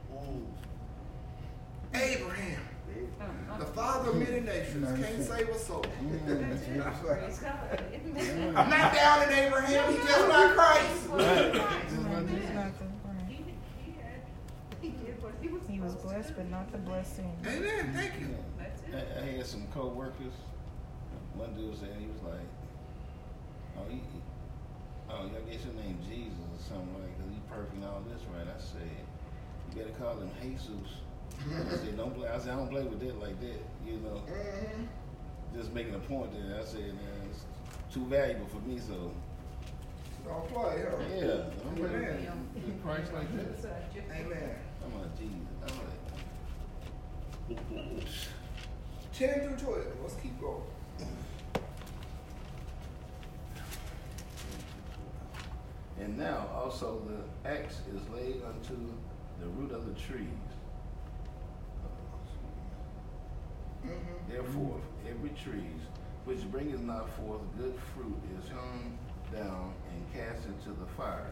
[0.09, 2.61] no Abraham.
[3.59, 5.85] The father of many nations, can't save a soul.
[6.25, 6.81] That's it.
[7.03, 7.83] Praise God.
[7.93, 8.55] Amen.
[8.55, 11.07] I'm not down in Abraham, he's just not Christ.
[11.09, 11.53] Right.
[11.53, 12.73] He, right.
[13.83, 14.21] he had,
[14.81, 17.35] he did what he was He was blessed, but not the blessing.
[17.45, 17.91] Amen.
[17.93, 18.35] Thank you.
[18.59, 19.21] I.
[19.21, 20.33] I had some co-workers.
[21.35, 22.47] One dude said he was like,
[23.77, 24.27] "Oh, he, he-
[25.09, 28.21] oh, I guess your name Jesus or something like, cause he perfect and all this,
[28.33, 28.89] right?" I said,
[29.71, 31.03] "You better call him Jesus."
[31.47, 34.21] I said, "Don't play." I said, "I don't play with that like that." You know,
[35.55, 36.59] just making a point there.
[36.59, 37.45] I said, "Man, it's
[37.93, 39.11] too valuable for me." So
[40.25, 40.97] Don't play, huh?
[41.15, 42.47] yeah, I'm play Amen.
[42.53, 43.61] with Christ like that.
[43.61, 44.55] So I Amen.
[44.83, 45.37] I'm like Jesus.
[47.49, 48.07] I'm like,
[49.13, 49.85] 10 through 12.
[50.01, 50.63] Let's keep going.
[55.99, 58.75] And now also the axe is laid unto
[59.41, 59.99] the root of the
[63.89, 64.29] trees.
[64.29, 64.79] Therefore,
[65.09, 65.69] every tree
[66.25, 68.97] which bringeth not forth good fruit is hewn
[69.33, 71.31] down and cast into the fire.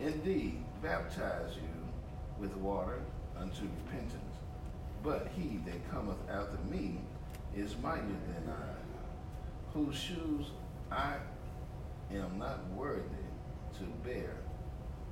[0.00, 3.00] Indeed, baptize you with water
[3.36, 4.36] unto repentance.
[5.02, 6.98] But he that cometh after me
[7.56, 10.46] is mightier than I, whose shoes
[10.90, 11.16] I
[12.12, 13.02] am not worthy
[13.78, 14.36] to bear.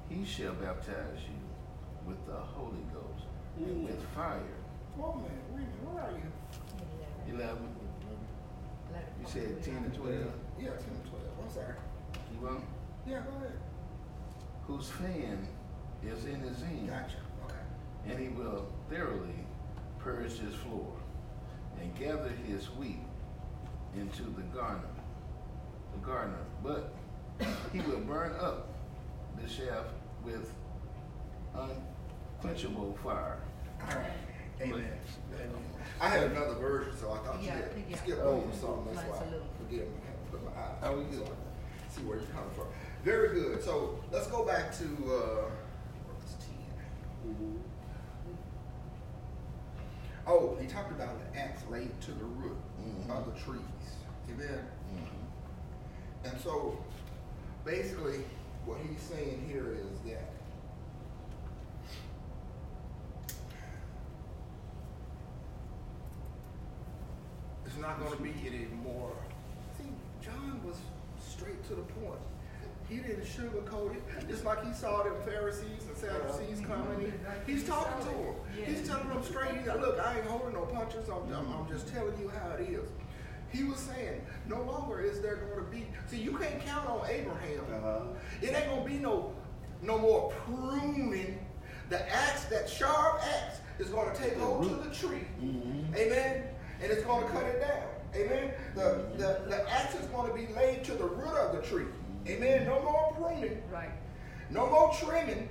[0.09, 3.27] He shall baptize you with the Holy Ghost
[3.59, 4.58] and with fire.
[4.99, 5.31] Whoa, man.
[5.55, 5.87] Read it.
[5.87, 7.35] Where are you?
[7.35, 7.69] Eleven.
[9.21, 10.33] You said ten and twelve.
[10.59, 11.25] Yeah, 10 and 12.
[11.45, 11.75] I'm sorry.
[12.35, 12.65] You want?
[13.07, 13.53] Yeah, go ahead.
[14.67, 15.47] Whose fan
[16.05, 17.17] is in his hand, Gotcha.
[17.45, 17.55] Okay.
[18.09, 19.47] and he will thoroughly
[20.01, 20.93] purge his floor,
[21.81, 23.01] and gather his wheat
[23.97, 24.81] into the garner,
[25.93, 26.45] the garner.
[26.63, 26.93] But
[27.73, 28.69] he will burn up
[29.41, 29.85] the chaff
[30.25, 30.53] with
[31.55, 33.39] unquenchable fire.
[33.81, 34.11] All right.
[34.61, 34.93] Amen.
[36.01, 37.97] I had another version, so I thought you had yeah.
[37.97, 38.29] skipped Oh.
[38.43, 38.95] over something.
[38.95, 39.95] That's why a I little- forgive me.
[40.03, 40.75] I had to put my eye.
[40.81, 41.37] How we so good?
[41.91, 42.67] See where you're coming from.
[43.05, 43.63] Very good.
[43.63, 45.51] So let's go back to uh,
[47.25, 47.59] 10?
[50.27, 53.11] Oh, he talked about the axe laid to the root Mhm.
[53.11, 53.61] of the trees.
[54.31, 54.67] Amen.
[54.95, 56.31] Mhm.
[56.31, 56.77] And so,
[57.65, 58.25] basically,
[58.67, 60.31] what he's saying here is that
[67.81, 69.13] not going to be any more.
[69.77, 69.91] See,
[70.25, 70.77] John was
[71.21, 72.21] straight to the point.
[72.89, 74.29] He didn't sugarcoat it.
[74.29, 77.13] Just like he saw them Pharisees and Sadducees coming.
[77.47, 78.35] He's talking to them.
[78.65, 79.59] He's telling them straight.
[79.59, 81.09] He's like, look, I ain't holding no punches.
[81.09, 82.89] I'm, I'm, just telling you how it is.
[83.51, 85.87] He was saying, no longer is there going to be.
[86.07, 87.61] See, you can't count on Abraham.
[87.75, 88.01] Uh-huh.
[88.41, 89.33] It ain't gonna be no
[89.83, 91.39] no more pruning.
[91.89, 95.25] The axe, that sharp axe, is going to take hold to the tree.
[95.97, 96.48] Amen.
[96.81, 97.83] And it's going to cut it down.
[98.15, 98.53] Amen.
[98.75, 101.87] The, the, the axe is going to be laid to the root of the tree.
[102.27, 102.67] Amen.
[102.67, 103.63] No more pruning.
[103.73, 103.91] Right.
[104.51, 105.49] No more trimming.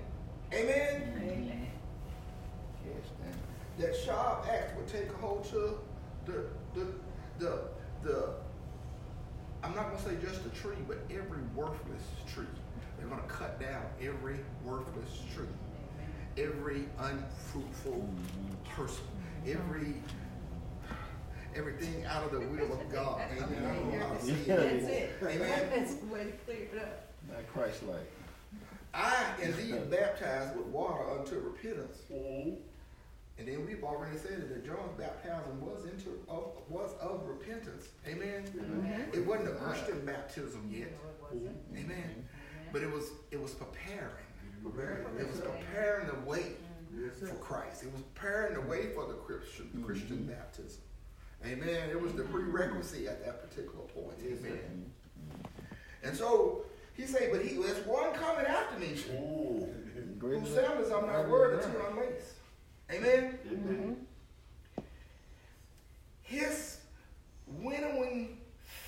[0.54, 1.14] Amen.
[1.18, 1.68] Amen.
[2.86, 3.34] Yes, man.
[3.78, 5.78] That sharp axe will take a hold to
[6.26, 6.88] the the
[7.40, 7.60] the
[8.04, 8.30] the
[9.64, 12.04] I'm not gonna say just a tree, but every worthless
[12.34, 12.46] tree.
[12.98, 15.46] They're gonna cut down every worthless tree,
[16.38, 18.08] every unfruitful
[18.70, 19.04] person,
[19.46, 19.96] every
[21.58, 23.22] everything out of the will of God.
[23.32, 23.66] Amen.
[23.66, 24.88] I don't know how to say That's it.
[24.88, 25.12] it.
[25.24, 25.70] Amen.
[25.74, 27.08] That's the way to clear it up.
[27.30, 28.12] Not Christ-like.
[28.94, 31.98] I indeed baptized with water unto repentance.
[32.12, 32.56] Mm-hmm.
[33.40, 37.90] And then we've already said that John's baptism was into of, was of repentance.
[38.08, 38.44] Amen.
[38.56, 39.14] Mm-hmm.
[39.14, 40.94] It wasn't a Christian baptism yet.
[41.34, 41.78] Mm-hmm.
[41.78, 42.28] Amen.
[42.74, 44.26] But it was it was preparing.
[44.66, 46.54] It was preparing the way
[47.20, 47.84] for Christ.
[47.84, 50.82] It was preparing the way for the Christian Christian baptism.
[51.46, 51.90] Amen.
[51.90, 54.18] It was the prerequisite at that particular point.
[54.26, 54.92] Amen.
[56.04, 56.64] And so
[56.94, 58.88] he said, but he there's one coming after me.
[60.20, 62.34] Great Whose sandals I'm not worthy to unlace.
[62.92, 63.38] Amen.
[63.48, 63.94] Mm-hmm.
[66.24, 66.80] His
[67.48, 68.38] winnowing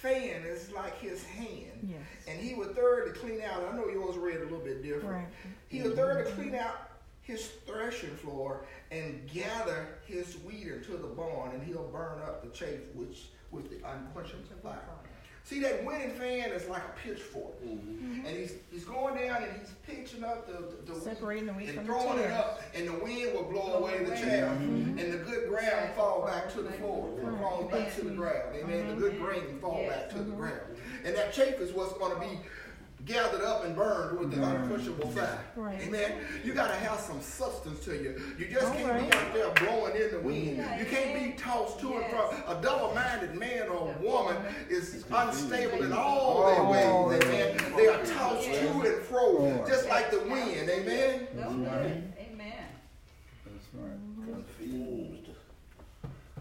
[0.02, 1.88] fan is like his hand.
[1.88, 2.00] Yes.
[2.28, 3.64] And he would thoroughly clean out.
[3.72, 5.06] I know yours read a little bit different.
[5.06, 5.28] Right.
[5.68, 6.89] He would thoroughly clean out
[7.30, 12.50] his threshing floor and gather his wheat into the barn, and he'll burn up the
[12.50, 14.80] chaff which with the unquenchable fire.
[15.44, 17.90] See that winnowing fan is like a pitchfork, mm-hmm.
[17.90, 18.26] Mm-hmm.
[18.26, 21.70] and he's he's going down and he's pitching up the the, the Separating the wheat
[21.70, 25.00] and from the throwing it up, and the wind will blow away the chaff, mm-hmm.
[25.00, 27.10] and the good ground fall back to the floor,
[27.40, 28.56] falls back to the ground.
[28.56, 28.90] Amen.
[28.90, 30.62] The good grain fall back to the ground,
[31.04, 32.40] and that chaff is what's going to be
[33.10, 35.40] gathered up and burned with the unquenchable fire.
[35.56, 35.82] Right.
[35.82, 36.14] Amen.
[36.44, 38.22] You got to have some substance to you.
[38.38, 39.12] You just All can't right.
[39.12, 40.58] be out there blowing in the wind.
[40.80, 42.30] You can't be tossed to and fro.
[42.48, 44.38] A double-minded man or woman
[44.70, 47.24] is unstable in all their ways.
[47.24, 47.74] Amen.
[47.76, 50.70] They are tossed to and fro, just like the wind.
[50.70, 51.28] Amen.
[51.36, 52.04] That's right.
[52.32, 52.66] Amen.
[53.46, 54.36] That's right.
[54.60, 55.30] Confused.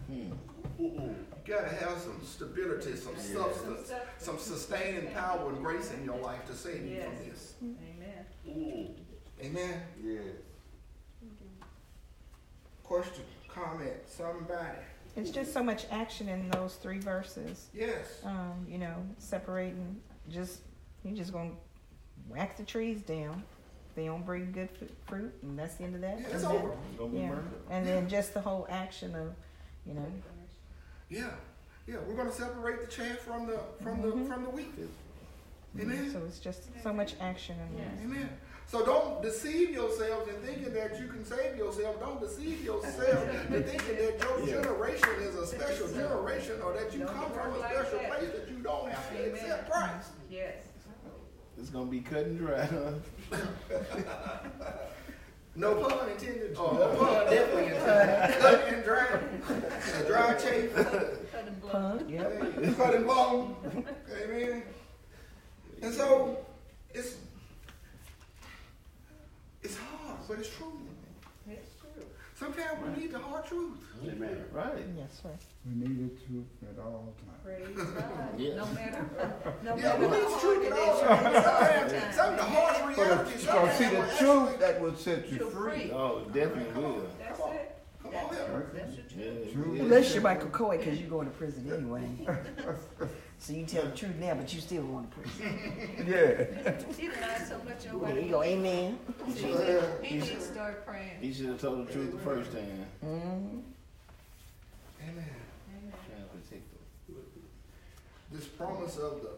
[0.07, 1.28] Hmm.
[1.49, 6.17] You got to have some stability, some substance, some sustaining power and grace in your
[6.19, 7.55] life to save you from this.
[8.45, 8.95] Amen.
[9.41, 9.81] Amen.
[10.03, 10.21] Yes.
[12.83, 14.77] Question, comment, somebody.
[15.15, 17.69] It's just so much action in those three verses.
[17.73, 18.21] Yes.
[18.23, 20.59] Um, you know, separating, just,
[21.03, 21.49] you're just gonna
[22.27, 23.41] whack the trees down.
[23.95, 24.69] They don't bring good
[25.07, 26.19] fruit, and that's the end of that.
[26.19, 26.77] Yeah, it's And then- over.
[26.99, 27.53] Gonna be Yeah, burned.
[27.71, 29.33] and then just the whole action of,
[29.87, 30.05] you know,
[31.09, 31.29] Yeah.
[31.87, 31.97] Yeah.
[32.07, 34.25] We're going to separate the chaff from the from the mm-hmm.
[34.25, 34.73] from the wheat.
[35.79, 36.11] Amen.
[36.11, 37.91] so it's just so much action in there.
[38.03, 38.29] Amen.
[38.65, 41.99] So don't deceive yourselves in thinking that you can save yourself.
[41.99, 46.99] Don't deceive yourself in thinking that your generation is a special generation or that you
[46.99, 48.11] Don't come from a work like special that.
[48.11, 49.33] place that you don't have to Amen.
[49.33, 50.09] accept Christ.
[50.29, 50.55] Yes.
[51.57, 53.37] It's gonna be cut and dry, huh?
[55.59, 56.55] No pun intended.
[56.57, 58.39] Oh, no pun definitely intended.
[58.39, 59.19] Cut and dry.
[59.99, 60.73] A dry chafe.
[60.73, 61.71] Cut and blow.
[61.71, 61.97] Huh?
[62.07, 62.63] Yep.
[62.63, 63.55] Hey, cut and blown.
[64.23, 64.63] Amen.
[65.81, 66.37] And so
[66.93, 67.17] it's
[69.61, 70.79] it's hard, but it's true.
[71.49, 72.03] It's true.
[72.35, 73.79] Sometimes we need the hard truth.
[74.07, 74.45] Amen.
[74.53, 74.85] Right.
[74.97, 75.29] Yes, sir.
[75.65, 77.28] We need the truth at all times.
[77.49, 78.03] Praise God.
[78.37, 78.55] Yeah.
[78.55, 79.05] No matter,
[79.63, 81.01] no Yeah, matter we need how the hard truth it at all is.
[81.01, 81.91] times.
[81.91, 85.71] Sometimes, some of the harsh But because see, the truth that will set you free.
[85.81, 85.91] free.
[85.91, 87.07] Oh, definitely will.
[87.19, 87.75] That's it.
[88.03, 88.71] Come on here.
[88.73, 89.31] That's the Yeah.
[89.31, 89.53] truth.
[89.53, 89.81] Truth yeah.
[89.83, 92.07] Unless you're Michael Coy, because you're going to prison anyway.
[93.39, 95.85] so you tell the truth now, but you still going to prison.
[96.07, 96.83] Yeah.
[96.97, 98.99] He lied so much on There you go, amen.
[99.25, 101.17] He need- he needs to start praying.
[101.19, 102.85] He should have told the truth the first time.
[103.01, 103.59] hmm
[105.01, 105.25] Amen.
[106.07, 106.79] Trying to protect them.
[108.31, 109.31] This promise of the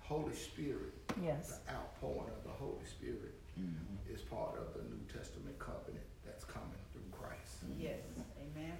[0.00, 0.92] Holy Spirit,
[1.22, 1.58] Yes.
[1.66, 4.14] the outpouring of the Holy Spirit, mm-hmm.
[4.14, 7.64] is part of the New Testament covenant that's coming through Christ.
[7.64, 7.80] Mm-hmm.
[7.80, 8.00] Yes,
[8.38, 8.76] amen.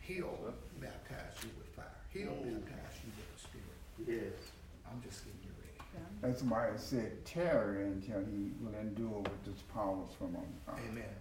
[0.00, 1.84] He'll baptize you with fire.
[2.10, 4.32] He'll baptize you with the Spirit.
[4.32, 4.50] Yes.
[4.90, 5.80] I'm just getting you ready.
[6.20, 10.78] That's why it said tarry until he will endure with his powers from on high.
[10.78, 10.90] Amen.
[10.90, 11.14] Amen.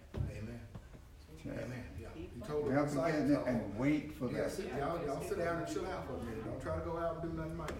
[1.43, 1.57] Tarry.
[1.63, 1.83] Amen.
[1.99, 2.07] Yeah.
[2.15, 4.51] He told We the have to get disciples, uh, and wait for yeah, that.
[4.51, 6.43] sit, y'all, y'all sit down and chill out for a minute.
[6.45, 7.73] Don't try to go out and do nothing mighty.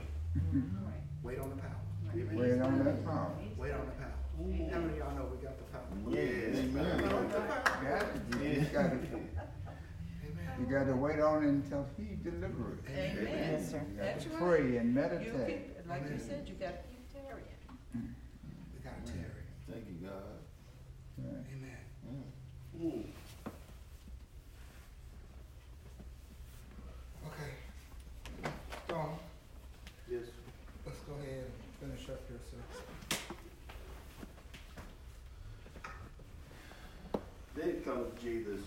[1.23, 1.79] Wait on the power.
[2.13, 3.31] Wait on that power.
[3.57, 4.11] Wait on the power.
[4.35, 5.85] How many of y'all know we got the power?
[6.09, 7.03] Yes, Wait man.
[7.13, 7.63] on the power.
[7.83, 9.29] Got to, you got to, Amen.
[10.59, 12.79] you got to wait on it until he delivers.
[12.89, 13.27] Amen.
[13.29, 13.81] Yes, sir.
[13.89, 14.39] You got That's to right.
[14.39, 15.47] pray and You meditate.
[15.47, 18.15] keep, like you said, you got to keep tarrying.
[18.83, 19.45] gotta tarry.
[19.71, 20.41] Thank you, God.
[21.19, 21.45] Right.
[21.53, 21.81] Amen.
[22.81, 23.05] Mm.
[27.27, 28.51] Okay.
[28.89, 29.15] John,
[30.09, 30.23] Yes.
[30.85, 31.53] let's go ahead and
[31.91, 32.57] finish up here, sir.
[37.55, 38.59] Then comes Jesus.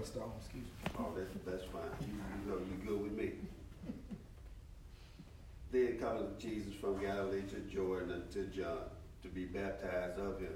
[0.00, 0.90] Reverend Stone, excuse me.
[0.98, 1.82] Oh, that's, that's fine.
[2.00, 3.32] You, you know, you good with me.
[5.72, 8.78] Then comes Jesus from Galilee to Jordan unto John
[9.22, 10.54] to be baptized of him.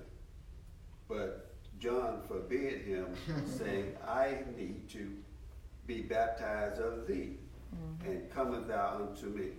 [1.09, 3.09] But John forbid him,
[3.59, 5.13] saying, I need to
[5.87, 7.37] be baptized of thee,
[7.75, 8.11] mm-hmm.
[8.11, 9.51] and cometh thou unto me.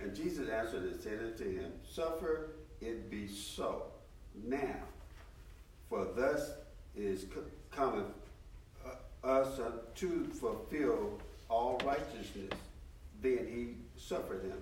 [0.00, 2.50] And Jesus answered and said unto him, Suffer
[2.80, 3.84] it be so
[4.44, 4.76] now,
[5.88, 6.52] for thus
[6.94, 8.06] is co- cometh
[9.24, 12.52] us uh, to fulfill all righteousness.
[13.20, 14.58] Then he suffered him.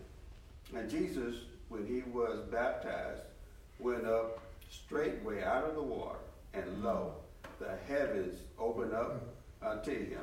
[0.74, 1.36] And Jesus,
[1.68, 3.22] when he was baptized,
[3.78, 4.40] went up
[4.70, 6.18] straightway out of the water,
[6.54, 7.14] and lo,
[7.59, 9.22] the heavens opened up
[9.62, 10.20] unto him.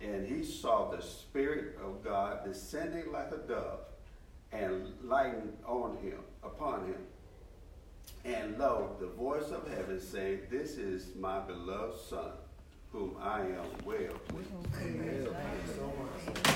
[0.00, 3.80] And he saw the Spirit of God descending like a dove
[4.52, 6.98] and lighting on him, upon him.
[8.24, 12.30] And lo, the voice of heaven saying, This is my beloved Son,
[12.98, 14.50] whom I am well pleased.
[14.82, 15.28] Amen.
[15.30, 16.46] Thank so much.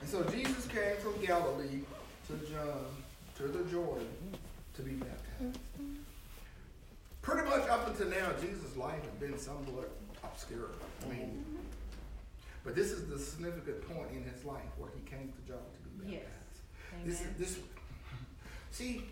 [0.00, 1.80] And so Jesus came from Galilee
[2.26, 2.86] to John,
[3.36, 4.08] to the Jordan,
[4.74, 5.58] to be baptized.
[7.22, 9.90] Pretty much up until now, Jesus' life had been somewhat
[10.24, 10.70] obscure.
[11.04, 11.44] I mean,
[12.64, 16.04] but this is the significant point in his life where he came to John to
[16.04, 16.22] be Yes.
[16.90, 17.06] baptized.
[17.06, 17.34] This is Amen.
[17.38, 17.58] this.
[18.72, 19.04] See,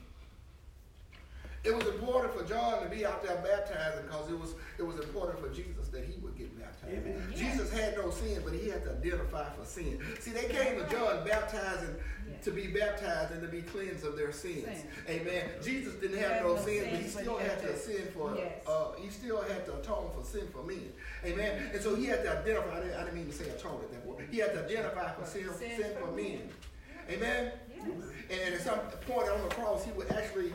[1.65, 4.97] it was important for John to be out there baptizing because it was it was
[4.97, 6.93] important for Jesus that he would get baptized.
[6.93, 7.23] Amen.
[7.37, 10.01] Jesus had no sin, but he had to identify for sin.
[10.21, 11.95] See, they came to John baptizing
[12.31, 12.45] Yes.
[12.45, 14.65] to be baptized and to be cleansed of their sins.
[14.65, 14.85] Sins.
[15.09, 15.45] Amen.
[15.63, 17.51] Jesus didn't He have had no no sin, but he sins, but still he had
[17.53, 18.35] had to to- sin for.
[18.37, 18.67] Yes.
[18.67, 20.93] Uh, he still had to atone for sin for men.
[21.25, 21.71] Amen.
[21.75, 22.77] And so he had to identify.
[22.79, 24.27] I didn't, I didn't mean to say atone at that word.
[24.31, 26.25] He had to identify for sin, Sins sin for for men.
[26.25, 26.49] men.
[27.11, 27.53] Amen.
[27.75, 27.87] Yes.
[28.31, 30.53] And at some point on the cross, he would actually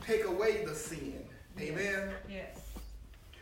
[0.00, 1.24] take away the sin.
[1.58, 2.10] Amen.
[2.28, 2.58] Yes.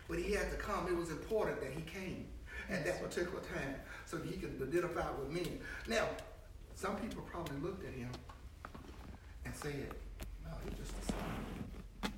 [0.09, 0.88] But he had to come.
[0.88, 2.26] It was important that he came
[2.70, 5.61] at that particular time so that he could identify with men.
[5.86, 6.06] Now,
[6.74, 8.11] some people probably looked at him
[9.44, 9.94] and said,
[10.44, 12.12] "No, he's just a son.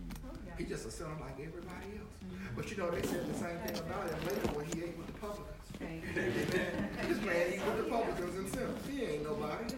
[0.56, 2.14] He's just a son like everybody else."
[2.54, 5.06] But you know, they said the same thing about him later when he ate with
[5.06, 5.56] the publicans.
[5.82, 6.88] Amen.
[7.08, 8.86] This man eat with the publicans and sinners.
[8.88, 9.74] He ain't nobody.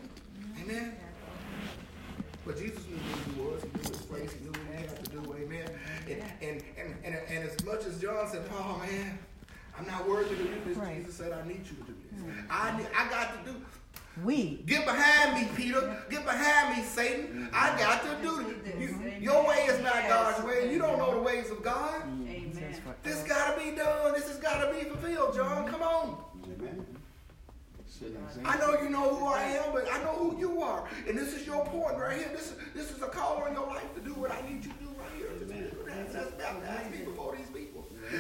[0.63, 0.97] Amen.
[2.45, 3.63] But Jesus knew who he was.
[3.63, 3.82] He
[9.79, 11.01] I'm not worthy to do this," Right.
[11.01, 12.21] Jesus said, "I need you to do this.
[12.51, 13.57] I need, I got to do.
[14.23, 14.63] We.
[14.67, 15.97] Get behind me, Peter.
[16.11, 17.49] Get behind me, Satan.
[17.53, 18.79] I got to do this.
[18.79, 20.71] You, your way is not God's way.
[20.71, 22.03] You don't know the ways of God.
[22.03, 22.53] Amen.
[23.03, 24.13] This got to be done.
[24.13, 25.67] This has got to be fulfilled, John.
[25.67, 26.87] Come on." Amen.
[27.87, 28.53] Set an example.
[28.53, 30.89] I know you know who I am, but I know who you are.
[31.09, 32.31] And this is your point right here.
[32.33, 34.79] This, this is a call on your life to do what I need you to
[34.79, 35.29] do right here.
[35.41, 35.71] Amen.
[35.87, 37.52] That's, that's baptize me before these people.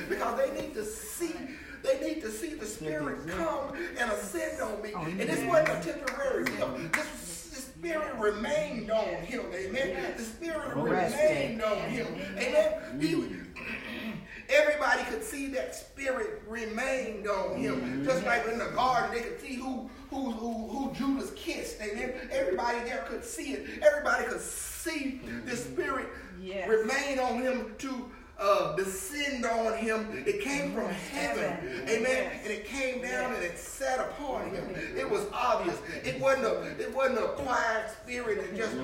[0.09, 1.35] Because they need to see,
[1.83, 4.91] they need to see the Spirit come and ascend on me.
[4.95, 6.93] Oh, and this wasn't a temporary gift.
[6.93, 9.45] This, the Spirit remained on him.
[9.55, 10.15] Amen.
[10.17, 12.07] The Spirit remained on him.
[12.39, 13.01] Amen.
[13.01, 13.47] He, mm.
[14.49, 18.03] Everybody could see that spirit remained on him.
[18.03, 18.05] Mm.
[18.05, 21.81] Just like in the garden, they could see who who who, who Judas kissed.
[21.81, 22.13] Amen.
[22.31, 23.83] Everybody there could see it.
[23.83, 26.09] Everybody could see the spirit
[26.43, 26.69] Yes.
[26.69, 30.25] remain on him to uh, descend on him.
[30.27, 31.87] It came from heaven.
[31.89, 32.33] Amen.
[32.43, 34.75] And it came down and it sat upon him.
[34.97, 35.79] It was obvious.
[36.05, 38.77] It wasn't a it wasn't a quiet spirit that just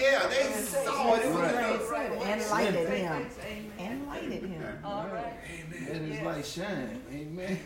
[0.00, 1.24] yeah, they saw it.
[1.24, 3.26] It was And lighted him.
[3.44, 3.72] Amen.
[3.78, 4.78] And lighted him.
[4.84, 5.34] All right.
[5.50, 5.88] Amen.
[5.92, 7.02] Let his light shine.
[7.12, 7.58] Amen.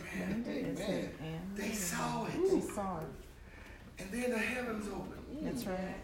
[0.45, 1.09] That's Amen.
[1.55, 2.53] They saw it.
[2.53, 3.07] We saw it.
[3.99, 5.21] And then the heavens opened.
[5.41, 5.95] That's right.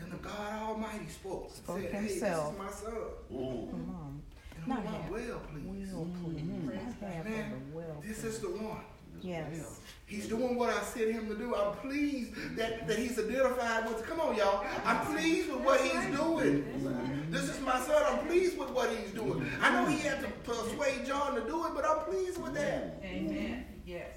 [0.00, 1.44] And the God Almighty spoke.
[1.44, 2.54] and Spoke said, himself.
[2.58, 3.02] Hey, this is my son.
[3.32, 3.70] Mm.
[3.70, 4.22] Come on.
[4.56, 5.92] And Not I'm well pleased.
[5.94, 6.42] Well, please.
[6.44, 7.62] Not half of Amen.
[7.70, 8.02] the well.
[8.06, 8.80] This is the one.
[9.20, 9.80] Yes.
[10.06, 11.54] He's doing what I sent him to do.
[11.54, 14.06] I'm pleased that, that he's identified with.
[14.06, 14.64] Come on, y'all.
[14.84, 17.26] I'm pleased with what he's doing.
[17.30, 18.02] This is my son.
[18.06, 19.44] I'm pleased with what he's doing.
[19.60, 23.00] I know he had to persuade John to do it, but I'm pleased with that.
[23.02, 23.66] Amen.
[23.84, 24.08] Yes.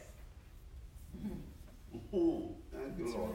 [2.13, 2.49] Mm.
[2.71, 3.31] Thank you, Lord.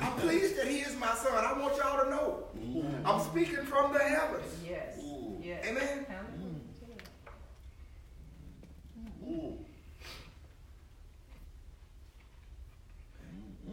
[0.00, 1.32] I'm pleased that he is my son.
[1.44, 2.44] I want y'all to know.
[2.58, 3.04] Mm.
[3.04, 4.52] I'm speaking from the heavens.
[4.66, 4.98] Yes.
[5.42, 5.64] Yes.
[5.66, 6.06] Amen.
[6.06, 6.08] Mm.
[6.08, 7.00] Hallelujah.
[9.26, 9.56] Mm.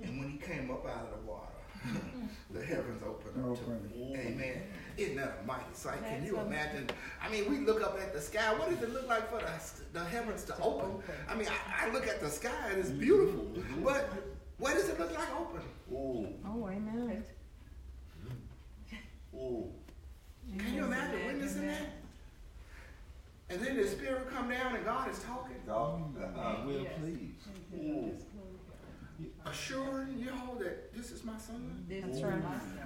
[0.03, 1.47] And when he came up out of the water,
[2.51, 3.89] the heavens opened up to him.
[4.15, 4.63] Amen.
[4.63, 4.81] Mm.
[4.97, 6.03] Isn't that a mighty sight?
[6.03, 6.89] Can you imagine?
[7.21, 8.53] I mean, we look up at the sky.
[8.53, 11.01] What does it look like for the, the heavens to open?
[11.29, 13.45] I mean, I, I look at the sky and it's beautiful.
[13.45, 13.83] Mm-hmm.
[13.83, 14.09] But
[14.61, 15.61] what does it look like open?
[15.91, 17.23] Ooh, Oh, amen.
[19.35, 19.67] ooh.
[20.59, 21.87] Can you imagine witnessing that?
[23.49, 26.03] And then the spirit come down and God is talking, God,
[26.37, 27.33] uh, Will please.
[27.75, 28.11] Ooh.
[29.45, 31.83] assuring y'all that this is my son.
[31.89, 32.41] This right.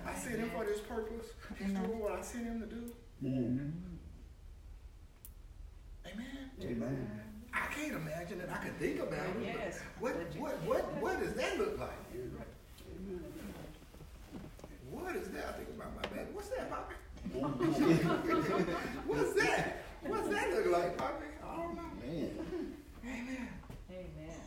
[0.06, 1.28] I sent him for this purpose.
[1.60, 2.92] He's doing what I sent him to do.
[3.24, 3.72] Mhm.
[6.08, 6.52] Amen.
[6.62, 7.22] Amen.
[7.56, 8.50] I can't imagine it.
[8.52, 9.44] I can think about it.
[9.44, 9.80] Yes.
[10.00, 11.90] What, what, what, what does that look like?
[14.92, 15.46] What is that?
[15.50, 16.30] I think about my baby.
[16.34, 16.96] What's that, Poppy?
[19.08, 19.84] What's that?
[20.02, 21.26] What's that look like, Poppy?
[21.44, 21.82] I don't know.
[22.04, 22.32] Man.
[23.06, 23.50] Amen.
[23.90, 24.42] Amen.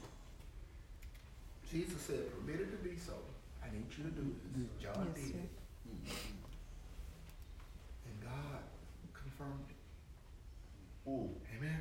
[1.70, 3.14] Jesus said, permit it to be so.
[3.62, 4.68] I need you to do this.
[4.82, 5.50] John Yes, did it.
[8.06, 8.62] And God
[9.12, 11.10] confirmed it.
[11.10, 11.30] Ooh.
[11.56, 11.80] Amen.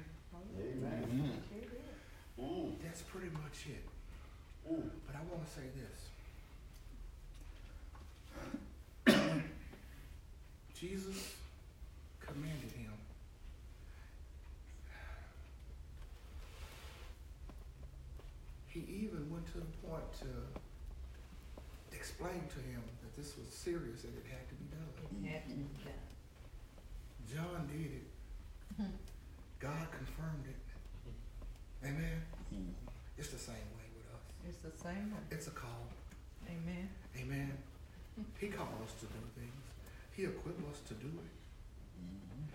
[0.60, 1.42] Amen.
[2.40, 2.76] Ooh.
[2.84, 3.86] That's pretty much it.
[4.72, 4.90] Ooh.
[5.06, 6.10] But I want to say this.
[10.74, 11.36] Jesus
[12.20, 12.94] commanded him.
[18.68, 20.28] He even went to the point to
[21.96, 24.88] explain to him that this was serious and it had to be done.
[25.24, 25.94] It had to be done.
[27.28, 28.08] John did it.
[28.80, 29.07] Mm-hmm.
[29.60, 30.62] God confirmed it.
[31.86, 32.22] Amen.
[32.54, 32.74] Mm-hmm.
[33.18, 34.24] It's the same way with us.
[34.46, 35.26] It's the same one.
[35.32, 35.90] It's a call.
[36.46, 36.90] Amen.
[37.18, 37.58] Amen.
[38.38, 39.66] He called us to do things.
[40.14, 41.34] He equipped us to do it.
[41.98, 42.54] Mm-hmm.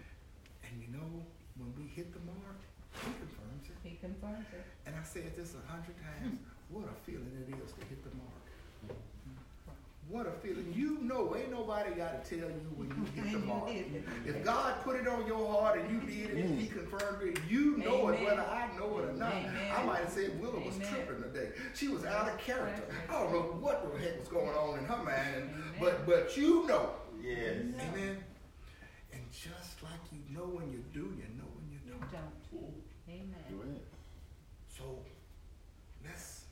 [0.67, 1.23] And you know,
[1.59, 2.59] when we hit the mark,
[2.99, 3.79] he confirms it.
[3.83, 4.67] He confirms it.
[4.87, 6.39] And I said this a hundred times.
[6.71, 8.47] What a feeling it is to hit the mark.
[8.87, 9.12] Mm-hmm.
[10.09, 10.73] What a feeling.
[10.77, 13.71] You know, ain't nobody got to tell you when you hit the You mark.
[14.27, 17.39] If God put it on your heart and you did it and he confirmed it,
[17.49, 19.33] you know it whether I know it or not.
[19.33, 19.55] Amen.
[19.75, 20.89] I might have said Willow was Amen.
[20.89, 21.49] tripping today.
[21.75, 22.83] She was out of character.
[23.09, 25.73] I don't know what the heck was going on in her mind, Amen.
[25.81, 26.91] but but you know.
[27.23, 27.57] yes.
[27.81, 28.19] Amen.
[29.15, 32.13] And just like you know when you do, you know when you You don't.
[32.13, 32.61] don't.
[32.61, 32.75] Ooh.
[33.09, 33.45] Amen.
[33.51, 33.81] Go ahead.
[34.69, 34.99] So
[36.05, 36.45] let's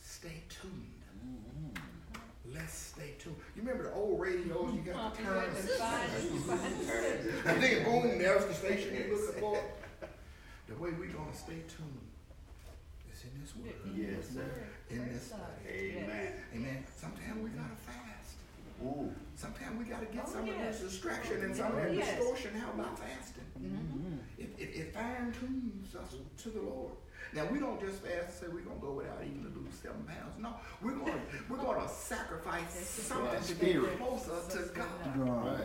[0.00, 1.02] stay tuned.
[1.26, 2.54] Mm-hmm.
[2.54, 3.36] Let's stay tuned.
[3.56, 4.72] You remember the old radios?
[4.74, 5.70] You got the You had to turns.
[5.76, 7.46] find it, find it.
[7.46, 9.58] And then boom, there's the station you're looking for.
[10.66, 12.08] The way we're gonna stay tuned
[13.12, 13.76] is in this word.
[13.94, 14.40] Yes, sir.
[14.88, 15.50] In this Praise God.
[15.60, 15.92] study.
[16.00, 16.32] Amen.
[16.56, 16.84] Amen.
[16.96, 18.40] Sometimes we gotta fast.
[18.82, 19.12] Ooh.
[19.36, 20.80] Sometimes we gotta get Oh, some of yes.
[20.80, 22.16] this distraction and some of that Yes.
[22.16, 22.54] distortion.
[22.54, 23.44] How about fasting?
[23.60, 24.18] Mhm.
[24.38, 26.94] It, it, it fine tunes us to the Lord.
[27.32, 30.02] Now we don't just fast and say we're gonna go without eating to lose seven
[30.04, 30.34] pounds.
[30.38, 34.86] No, we're gonna we're gonna sacrifice something to get closer to God.
[35.04, 35.18] God.
[35.18, 35.58] Right.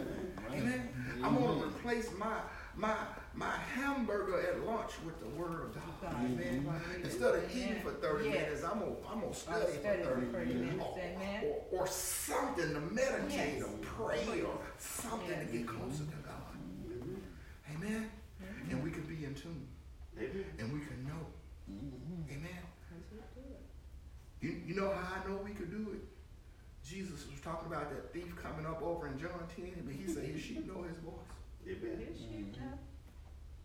[0.49, 0.57] Right.
[0.59, 0.89] Amen.
[1.23, 2.37] I'm gonna replace my
[2.75, 2.95] my
[3.35, 5.83] my hamburger at lunch with the Word of God.
[6.01, 6.15] God.
[6.25, 6.67] Amen.
[7.03, 8.33] Instead of eating for 30 Yes.
[8.33, 10.85] minutes, I'm gonna I'm gonna I'll study, study for 30 for 30 minutes, minutes.
[10.85, 11.43] or, Amen.
[11.71, 13.63] or, or something to meditate Yes.
[13.63, 16.35] or pray or something to get closer to God.
[17.75, 18.09] Amen.
[18.71, 19.67] And we can be in tune
[20.17, 20.45] Amen.
[20.59, 21.25] and we can know.
[21.69, 22.33] Mm-hmm.
[22.33, 22.59] Amen.
[24.41, 25.99] You, you know how I know we could do it?
[26.87, 30.23] Jesus was talking about that thief coming up over in John 10, but he said
[30.25, 31.13] his sheep know his voice.
[31.67, 32.07] Amen.
[32.07, 32.67] Mm-hmm.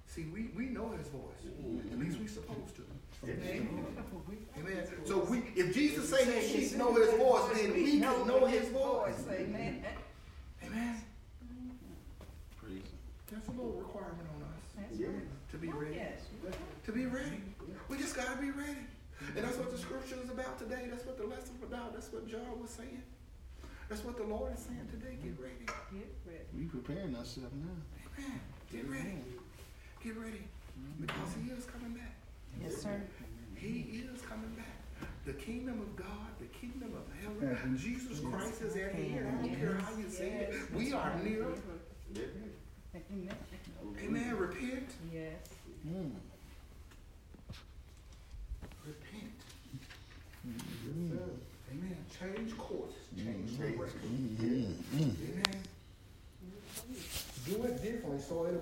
[0.06, 1.42] See, we, we know his voice.
[1.46, 1.92] Mm-hmm.
[1.92, 2.82] At least we supposed to.
[3.24, 3.68] Amen.
[3.96, 4.60] Mm-hmm.
[4.60, 4.86] Amen.
[5.06, 8.68] So we, if Jesus say his sheep know his voice, then we can know his
[8.68, 9.24] voice.
[9.30, 9.84] Amen.
[10.64, 10.96] Amen.
[12.60, 12.82] Praise
[13.30, 15.06] That's a little requirement on us Yeah.
[15.50, 16.00] to be Oh, ready.
[16.86, 17.40] To be ready.
[17.88, 18.86] We just gotta be ready.
[19.36, 20.88] And that's what the scripture is about today.
[20.90, 21.94] That's what the lesson was about.
[21.94, 23.02] That's what John was saying.
[23.88, 25.16] That's what the Lord is saying today.
[25.22, 25.66] Get ready.
[25.92, 26.44] Get ready.
[26.56, 27.76] We preparing ourselves now.
[28.18, 28.40] Amen.
[28.72, 29.18] Get ready.
[30.02, 30.44] Get ready.
[31.00, 32.14] Because he is coming back.
[32.62, 33.00] Yes, sir.
[33.54, 34.66] He is coming back.
[35.26, 37.78] The kingdom of God, the kingdom of heaven, Heaven.
[37.78, 39.26] Jesus Christ is at hand.
[39.26, 40.54] I don't care how you say it.
[40.74, 41.46] We are near.
[42.94, 43.30] Amen.
[44.04, 44.36] Amen.
[44.36, 44.88] Repent.
[45.12, 45.32] Yes.
[45.88, 46.12] Mm.
[48.86, 49.32] Repent.
[50.94, 51.96] Amen.
[52.20, 52.92] Change course.
[53.16, 53.76] Change mm-hmm.
[53.76, 54.00] direction.
[54.40, 55.02] Mm-hmm.
[55.02, 55.62] Amen.
[57.46, 58.52] Do it differently so it'll